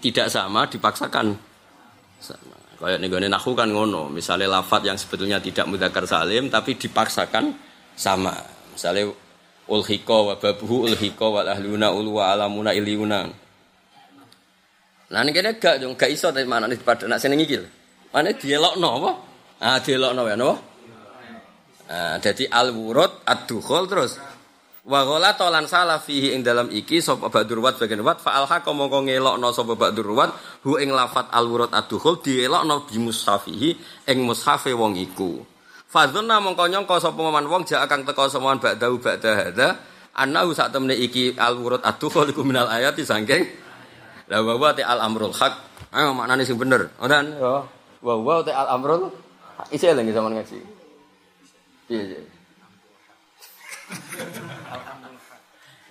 [0.00, 1.36] tidak sama dipaksakan
[2.18, 2.56] sama.
[2.80, 4.10] Kayak nih nahu kan ngono.
[4.10, 7.54] Misalnya lafat yang sebetulnya tidak mudakar salim tapi dipaksakan
[7.94, 8.34] sama.
[8.74, 9.12] Misalnya
[9.70, 13.43] ulhiko wa babuhu ulhiko wa ahluna ulu wa alamuna iliuna.
[15.14, 17.54] Nah ini kene gak dong gak iso dari mana nih pada nak seneng iki.
[18.10, 19.10] Mana dielokno apa?
[19.62, 20.50] Ah dielokno ya no.
[21.84, 24.18] Nah, jadi al wurud ad terus
[24.84, 25.00] Wa
[25.32, 29.48] tolan salah fihi ing dalam iki sapa ba'dur wat bagian wat fa alha mongko ngelokno
[29.48, 33.70] sapa ba'dur wat hu ing lafat al wurud addukhul dielokno bi mushafihi
[34.10, 35.40] ing mushafe wong iku.
[35.88, 39.68] Fadzunna mongko nyangka sapa man wong jak kang teka semoan ba'dahu ba'da hadza
[40.12, 43.08] annahu sak temne iki al wurud addukhul iku minal ayati
[44.28, 45.54] la wa wa al amrul haq.
[45.94, 46.90] Ayo maknane sing bener.
[46.98, 47.64] Ngoten ya.
[48.04, 49.12] Wa wa al amrul
[49.70, 50.58] isih lagi zaman ngaji.
[51.92, 52.20] Iya, iya.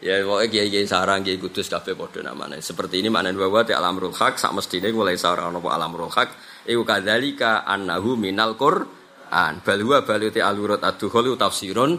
[0.03, 2.59] Ya pokoknya kiai kiai sarang kiai kudus kafe podo namanya.
[2.59, 6.29] Seperti ini mana bahwa ti alam hak sak mestine mulai sarang nopo alam hak.
[6.67, 9.63] Iku kadzalika annahu minal Quran.
[9.63, 11.95] Bal huwa bal ti alurat aduhul tafsirun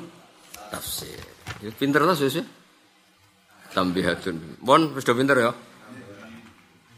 [0.69, 1.17] tafsir.
[1.65, 2.45] Ya, pinter lah susu.
[3.73, 4.61] Tambihatun.
[4.61, 5.57] Bon wis pinter ya.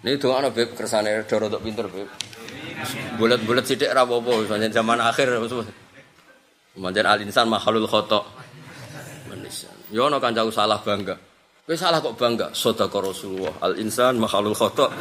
[0.06, 2.06] Ini doa ana beb kersane doro untuk pinter beb.
[3.18, 5.34] Bulat-bulat sithik ra apa-apa zaman akhir.
[6.78, 8.22] Manjen alinsan makhlul khata.
[9.90, 11.18] Ya ana kancaku salah bangga.
[11.66, 12.54] Kowe salah kok bangga?
[12.54, 13.50] Sedekah Rasulullah.
[13.58, 14.94] Al insan makhlul khata.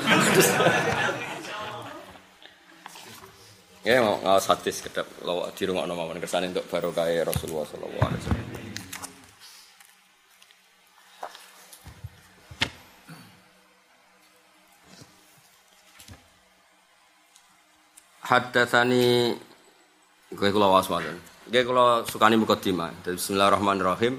[3.86, 8.22] Ya mau ngawas hadis kedap lo di rumah nama kersane untuk barokah Rasulullah sallallahu alaihi
[8.26, 8.65] wasallam.
[18.26, 19.38] Haddatsani
[20.34, 21.14] kowe kula waos mawon.
[21.46, 23.06] Nggih kula sukani mukadimah.
[23.06, 24.18] Bismillahirrahmanirrahim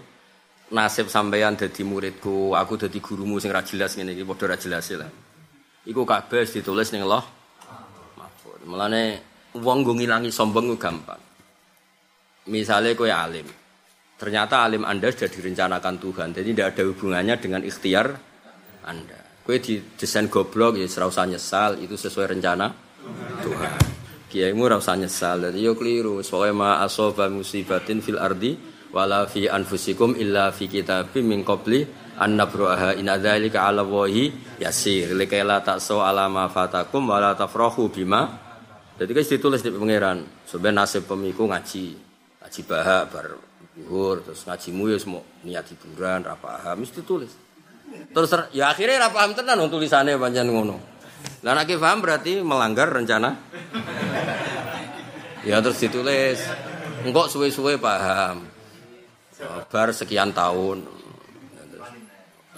[0.70, 4.86] nasib sampeyan dadi muridku, aku dadi gurumu sing ra jelas ngene iki padha ra jelas
[4.94, 5.10] lah.
[5.90, 7.26] Iku kabeh ditulis ning Allah.
[8.14, 8.62] Mahfud.
[8.70, 9.02] Mulane
[9.58, 11.18] wong nggo ngilangi sombong gampang.
[12.46, 13.50] Misalnya kowe alim.
[14.14, 16.28] Ternyata alim Anda sudah direncanakan Tuhan.
[16.30, 18.06] Jadi tidak ada hubungannya dengan ikhtiar
[18.86, 19.42] Anda.
[19.42, 19.58] Kowe
[19.98, 22.85] desain goblok ya usah nyesal, itu sesuai rencana
[23.42, 23.78] Tuhan.
[24.26, 25.50] Kiaimu ora usah nyesal.
[25.50, 26.20] Jadi yo keliru.
[26.26, 28.58] Soale ma asoba musibatin fil ardi
[28.90, 31.86] wala fi anfusikum illa fi kitabim min qabli
[32.18, 35.14] an nabruha in adzalika ala wahi yasir.
[35.14, 38.26] Likaila takso ala ma fatakum wala tafrahu bima.
[38.96, 40.24] Jadi guys ditulis di pangeran.
[40.48, 41.86] Sebenarnya nasib pemiku ngaji.
[42.42, 43.26] Ngaji bahak bar
[43.76, 46.80] zuhur terus ngajimu ya semua niat hiburan ra paham.
[46.82, 47.46] Mesti tulis
[47.86, 50.95] terus ya akhirnya ra paham tenan tulisannya panjang ngono
[51.46, 53.30] lah nek paham berarti melanggar rencana?
[55.46, 56.42] Ya terus ditulis.
[57.06, 58.50] Engkok suwe-suwe paham.
[59.70, 60.82] Bar sekian tahun.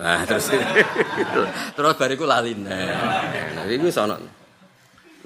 [0.01, 0.49] Nah terus
[1.77, 4.17] terus bariku lali nah itu sono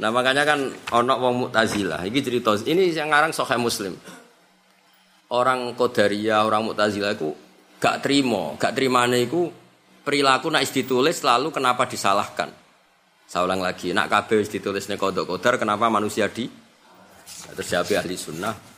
[0.01, 0.59] nah makanya kan
[0.91, 2.03] onok wong mutazilah.
[2.03, 2.59] Ini cerita.
[2.59, 3.95] Ini yang ngarang sokai muslim.
[5.31, 7.31] Orang kodaria orang mutazilah itu
[7.83, 9.51] gak terima gak terima itu
[10.07, 12.62] perilaku nak ditulis lalu kenapa disalahkan
[13.33, 16.45] saya ulang lagi nak kabeh ditulis nih kodok kodar kenapa manusia di
[17.57, 18.73] terus siapa ahli sunnah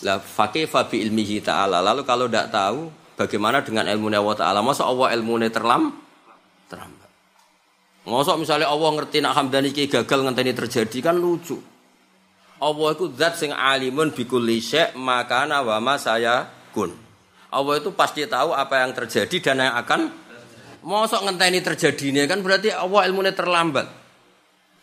[0.00, 1.84] lah fakih fabi ilmihi ta'ala.
[1.84, 4.60] Lalu kalau tidak tahu bagaimana dengan ilmu Allah ta'ala.
[4.64, 5.92] Masa Allah ilmu terlam?
[6.68, 7.10] Terlambat.
[8.08, 11.60] Masa misalnya Allah ngerti nak hamdani ki gagal ngenteni terjadi kan lucu.
[12.60, 16.92] Allah itu zat sing alimun bikulli syek makana wa saya kun.
[17.50, 20.00] Allah itu pasti tahu apa yang terjadi dan yang akan
[20.80, 23.86] Mosok ngenteni terjadinya kan berarti Allah ilmunya terlambat.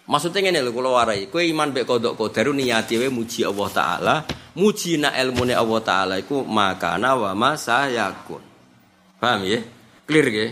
[0.07, 4.15] Maksudnya ini lho kalau warai, kue iman bek kodok kodaru niati we muji Allah Taala,
[4.56, 8.40] muji na ilmu Allah Taala iku makana wa ma sayakun.
[9.19, 9.60] Paham ya?
[10.07, 10.48] Clear ya?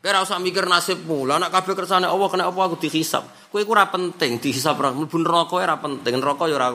[0.00, 1.28] Kira usah mikir nasibmu.
[1.28, 3.52] Lah anak kabeh kersane Allah kena apa aku dihisap.
[3.52, 6.16] Kowe iku ora penting dihisap ora mlebu neraka ora penting.
[6.16, 6.68] Neraka ya ora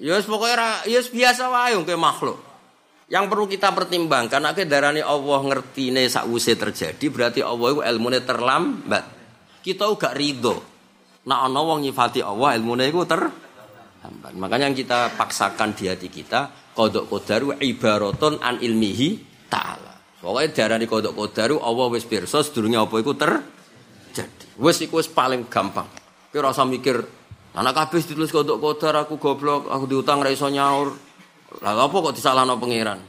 [0.00, 2.49] Ya wis pokoke ora ya biasa wae makhluk.
[3.10, 9.04] Yang perlu kita pertimbangkan nek darani Allah ngertine sakwise terjadi berarti Allah iku ilmune terlambat.
[9.66, 10.62] Kita gak ridho.
[11.26, 13.26] Nak ana wong nyifati Allah ilmune iku ter
[14.06, 14.32] hamban.
[14.38, 19.18] Makanya yang kita paksakan di hati kita kodok kodaru ibaroton an ilmihi
[19.50, 20.22] ta'ala.
[20.22, 24.54] Pokoknya darah di kodok kodaru Allah wis pirsa sedurunge apa iku terjadi.
[24.54, 25.90] Wis iku wis paling gampang.
[26.30, 27.02] Kira rasa mikir
[27.58, 31.09] anak kabeh ditulis kodok kodar aku goblok, aku diutang ra iso nyaur.
[31.58, 33.02] Lah apa kok disalahno pangeran?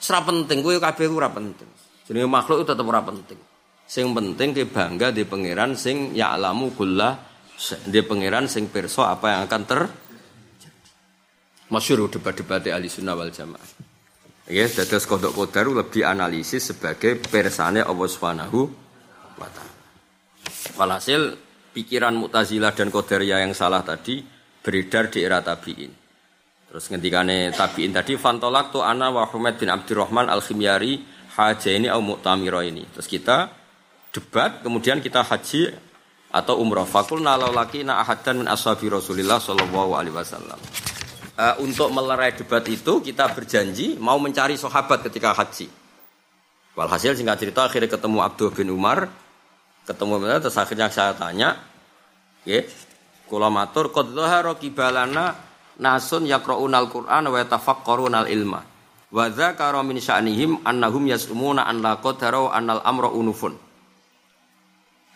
[0.00, 1.68] Sera penting kowe kabeh ora penting.
[2.08, 3.38] Jenenge makhluk itu tetep ora penting.
[3.84, 7.20] Sing penting ki bangga di pangeran sing ya'lamu kulla
[7.84, 9.80] di pangeran sing pirsa apa yang akan ter
[11.68, 13.92] masyur debat-debat ahli sunnah wal jamaah.
[14.50, 18.60] Ya, dados kodok kodaru lebih analisis sebagai persane Allah Subhanahu
[19.38, 19.80] wa taala.
[20.74, 21.38] Walhasil
[21.70, 24.20] pikiran Mu'tazilah dan Qadariyah yang salah tadi
[24.60, 26.01] beredar di era tabi'in.
[26.72, 31.04] Terus ngendikane tabi'in tadi fantolak tu ana wa Humaid bin Abdurrahman al-Khimyari
[31.36, 32.88] hajaini au mu'tamiro ini.
[32.96, 33.52] Terus kita
[34.08, 35.68] debat, kemudian kita haji
[36.32, 36.88] atau umrah.
[36.88, 40.56] Fakul laki na ahadan min ashabi Rasulillah sallallahu alaihi wasallam.
[41.36, 45.68] Uh, untuk melerai debat itu kita berjanji mau mencari sahabat ketika haji.
[46.72, 49.12] Walhasil singkat cerita akhirnya ketemu Abdul bin Umar,
[49.84, 51.60] ketemu terus akhirnya saya tanya,
[52.48, 52.64] ya,
[53.28, 55.51] kula matur qad dhahara kibalana
[55.82, 58.62] nasun yaqra'unal Qur'an wa yatafakkarunal ilma.
[59.10, 63.58] Wa dzakara min sya'nihim annahum yas'umuna an la qadara annal amra unufun.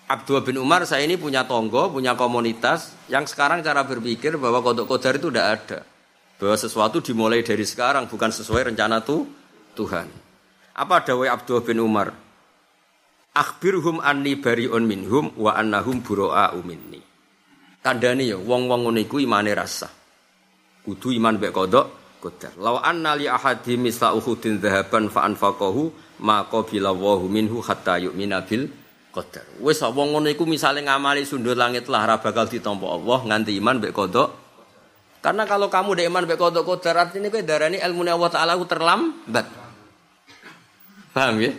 [0.06, 4.86] Abdul bin Umar saya ini punya tonggo, punya komunitas yang sekarang cara berpikir bahwa kodok
[4.86, 5.78] kodar itu tidak ada.
[6.36, 9.26] Bahwa sesuatu dimulai dari sekarang bukan sesuai rencana tuh
[9.74, 10.06] Tuhan.
[10.76, 12.12] Apa dawai Abdul bin Umar?
[13.34, 17.02] Akhbirhum anni bari'un minhum wa annahum buro'a minni.
[17.82, 19.90] Kandani ya wong-wong ngono iku imane rasa.
[20.86, 21.86] Kudu iman mek kodok
[22.22, 22.54] kodar.
[22.62, 25.90] Law anna li ahadi misla uhudin dhahaban fa anfaqahu
[26.22, 28.70] ma qabila Allahu minhu hatta yu'mina bil
[29.10, 29.42] qadar.
[29.58, 33.82] Wis wong ngono iku misale ngamali sundul langit lah ora bakal ditampa Allah nganti iman
[33.82, 34.28] mek kodok.
[35.18, 39.46] Karena kalau kamu udah iman mek kodok kodar artinya kowe darani ilmu Allah taala terlambat.
[41.10, 41.50] Paham ya?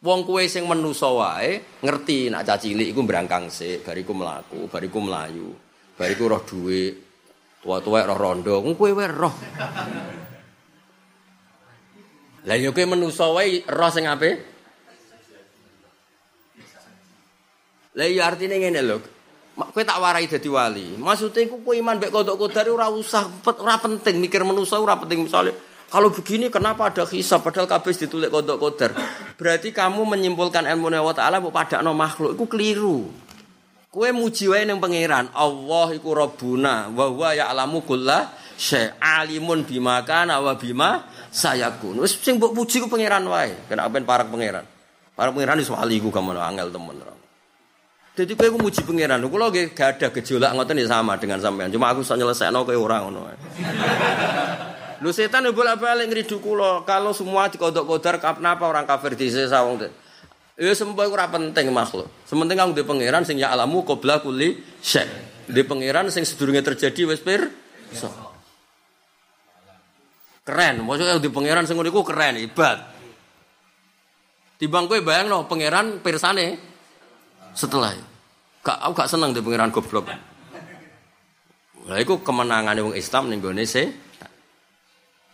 [0.00, 4.96] Wong kue sing menusa wae ngerti nak caci cilik iku brangkang sik, bariku mlaku, bariku
[4.96, 5.52] melayu,
[5.92, 7.09] bariku roh dhuwit,
[7.60, 9.34] tua-tua roh rondo, kowe wae roh.
[12.48, 12.84] Lah yo kowe
[13.68, 14.30] roh sing ape?
[18.00, 18.96] Lah iya artine ngene lho.
[19.60, 20.96] Kowe tak warai dadi wali.
[20.96, 25.28] Maksudnya iku kowe iman mek kodok kodar ora usah ora penting mikir menusa ora penting
[25.28, 25.52] misalnya
[25.90, 28.94] kalau begini kenapa ada hisab padahal kabeh ditulis kodok kodar?
[29.34, 32.38] Berarti kamu menyimpulkan ilmu Allah Ta'ala pada no makhluk.
[32.38, 33.10] Itu keliru.
[33.90, 35.34] Kue muji wae ning pangeran.
[35.34, 41.98] Allah iku Rabbuna wa huwa ya'lamu kulla syai' alimun bima kana wa bima sayakun.
[41.98, 43.50] Wis sing mbok puji ku pangeran wae.
[43.66, 44.62] Kena ben parak pangeran.
[45.18, 47.02] Parak pangeran iso wali ku kamu angel temen.
[48.14, 49.26] Jadi kue muji pangeran.
[49.26, 51.74] Kulo gak ada gejolak ngoten ya sama dengan sampean.
[51.74, 53.26] Cuma aku iso nyelesekno kowe ora ngono
[55.02, 56.86] Lu setan bolak-balik ngridu kula.
[56.86, 59.82] Kalau semua dikodok kodar kenapa orang kafir di sisa wong
[60.60, 62.12] Ya semua ora penting makhluk.
[62.28, 65.08] Sementing kamu di pangeran sing ya alamu qabla kulli syai.
[65.48, 67.24] Di pangeran sing sedurunge terjadi wis
[67.96, 68.12] so.
[70.44, 72.92] Keren, maksudnya di pangeran sing ngono keren, hebat.
[74.60, 76.60] Di bangku bayang no, pangeran pirsane
[77.56, 77.96] setelah
[78.60, 80.12] Gak, aku gak seneng di pangeran goblok.
[81.88, 83.64] Lah iku kemenangan wong Islam ning gone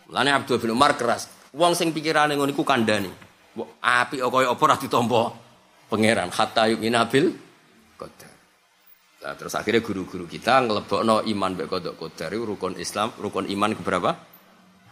[0.07, 1.27] Lane Abdul bin Umar keras.
[1.51, 3.26] Wong sing pikirane ngono iku kandhani.
[3.65, 5.23] Api kaya apa ora ditampa
[5.89, 7.33] pangeran hatta yu'mina bil
[7.97, 8.35] qadar.
[9.25, 14.11] Nah, terus akhirnya guru-guru kita ngelebokno iman mek kodok qadar rukun Islam, rukun iman keberapa?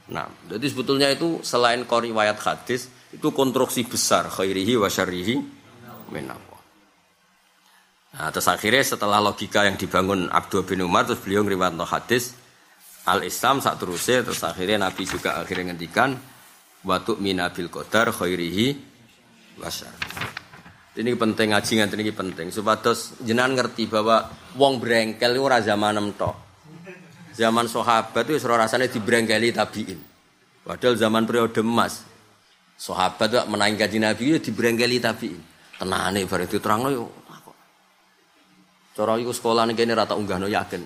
[0.04, 5.36] Nah, jadi sebetulnya itu selain riwayat hadis itu konstruksi besar khairihi wa syarrihi
[6.12, 6.60] minallah.
[8.14, 12.36] Nah, terus akhirnya setelah logika yang dibangun Abdul bin Umar terus beliau ngriwayatno hadis
[13.08, 16.14] al Islam saat terusnya terus akhirnya Nabi juga akhirnya ngendikan
[16.84, 18.76] watu minabil qadar khairihi
[19.58, 19.90] wasar.
[20.94, 26.36] Ini penting ngaji nganti ini penting supados jenengan ngerti bahwa wong brengkel ora zaman tok.
[27.34, 29.98] Zaman sahabat itu suruh rasanya dibrengkeli tabiin.
[30.62, 32.06] Padahal zaman periode emas
[32.78, 35.42] sahabat itu menangi kaji Nabi itu dibrengkeli tabiin.
[35.74, 37.04] Tenane bareng diterangno yo
[38.94, 40.82] Cara iku sekolah ning kene rata unggahno yakin.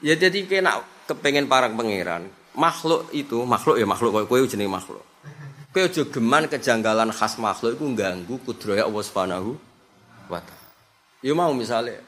[0.00, 2.32] Ya jadi kena kepengen parang pangeran.
[2.50, 5.04] Makhluk itu, makhluk ya makhluk kowe kowe jenenge makhluk.
[5.70, 9.50] Kowe aja geman kejanggalan khas makhluk iku ganggu kudraya Allah Subhanahu
[10.26, 10.70] wa taala.
[11.22, 12.02] Ya mau misalnya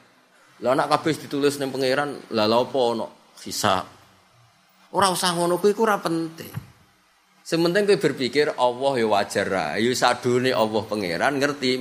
[0.59, 3.07] lah anak ditulis ning pangeran, lah lha apa ono
[3.39, 3.87] hisab.
[4.91, 6.53] Ora usah ngono kuwi penting.
[7.43, 9.67] Sementing kowe berpikir Allah ya wajar ra.
[9.79, 9.91] Ya
[10.59, 11.79] Allah pangeran ngerti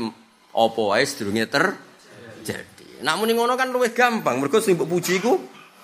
[0.55, 3.03] apa wae sedurunge terjadi.
[3.03, 5.35] Namun ngono kan luwih gampang, mergo sing puji iku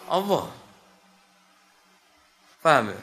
[0.07, 0.47] Allah.
[2.69, 3.01] Paham ya?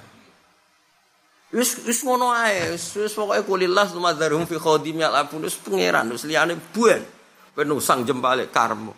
[1.58, 6.06] Wis wis ngono ae, wis wis pokoke kulillah sumadzarum fi khadim ya abun wis pangeran
[6.14, 7.02] wis liyane buan.
[7.58, 8.94] Penusang jempale karmu.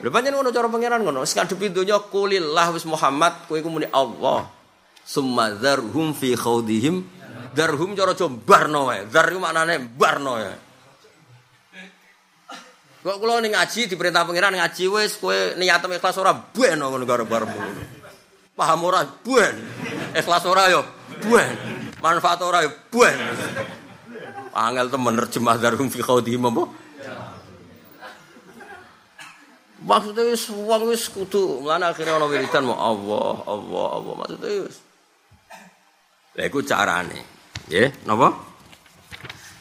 [0.00, 3.84] Lha pancen ngono cara pangeran ngono, wis ngadepi donya kulillah wis Muhammad kowe iku muni
[3.92, 4.48] Allah.
[5.04, 7.04] Sumadzarum fi khadihim
[7.52, 9.04] darhum cara jombarno wae.
[9.12, 10.54] Dar iku maknane barno ya.
[13.00, 17.28] Kok kula ning ngaji diperintah pangeran ngaji wis kowe niat ikhlas ora ben ngono karo
[17.28, 17.99] barmu.
[18.60, 19.56] Paham ora ben.
[20.12, 20.84] Ikhlas ora yo
[21.24, 21.56] ben.
[22.04, 23.16] Manfaat ora yo ben.
[24.52, 26.64] Angel temen nerjemah darum fi khawdi apa?
[29.80, 34.76] Maksudnya wis wong wis kudu mlane akhirnya ana wiridan mau Allah, Allah, Allah maksudnya wis.
[36.36, 37.24] Lha iku carane.
[37.64, 38.28] Nggih, napa?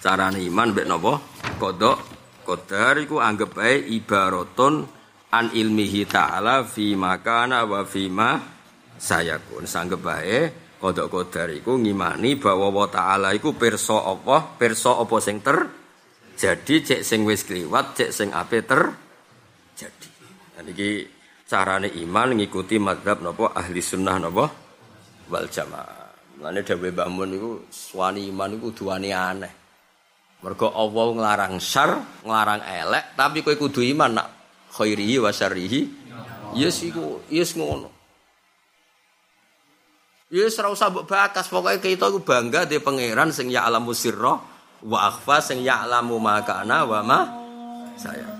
[0.03, 1.23] Carane iman mbek napa?
[1.55, 1.97] Kodok
[2.43, 4.83] qadar iku anggap bae ibaratun
[5.31, 8.58] an ilmihi ta'ala fi makana wa fi ma
[8.99, 9.63] sayakun.
[9.63, 14.59] Sanggep bae kodok qadar iku ngimani bahwa wa ta'ala iku pirsa apa?
[14.59, 15.57] Pirsa apa sing ter
[16.39, 18.91] jadi cek sing wis kliwat, cek sing ape ter
[19.75, 20.09] jadi.
[20.55, 21.03] Dan ini
[21.47, 24.45] carane iman ngikuti madhab nopo ahli sunnah nopo
[25.27, 25.99] wal jamaah.
[26.39, 29.51] Mulane dawuh Mbah Mun niku suwani iman iku aneh.
[30.39, 34.27] Mergo Allah nglarang syar, nglarang elek, tapi kowe kudu iman nak
[34.71, 35.81] khairihi wa syarrihi.
[36.55, 37.98] Yes iku, yes ngono.
[40.29, 44.37] Yes ora usah mbok bakas, pokoke kita iku bangga di pangeran sing ya alamu sirra
[44.85, 47.19] wa akhfa sing ya alamu makana wa ma
[47.97, 48.38] saya.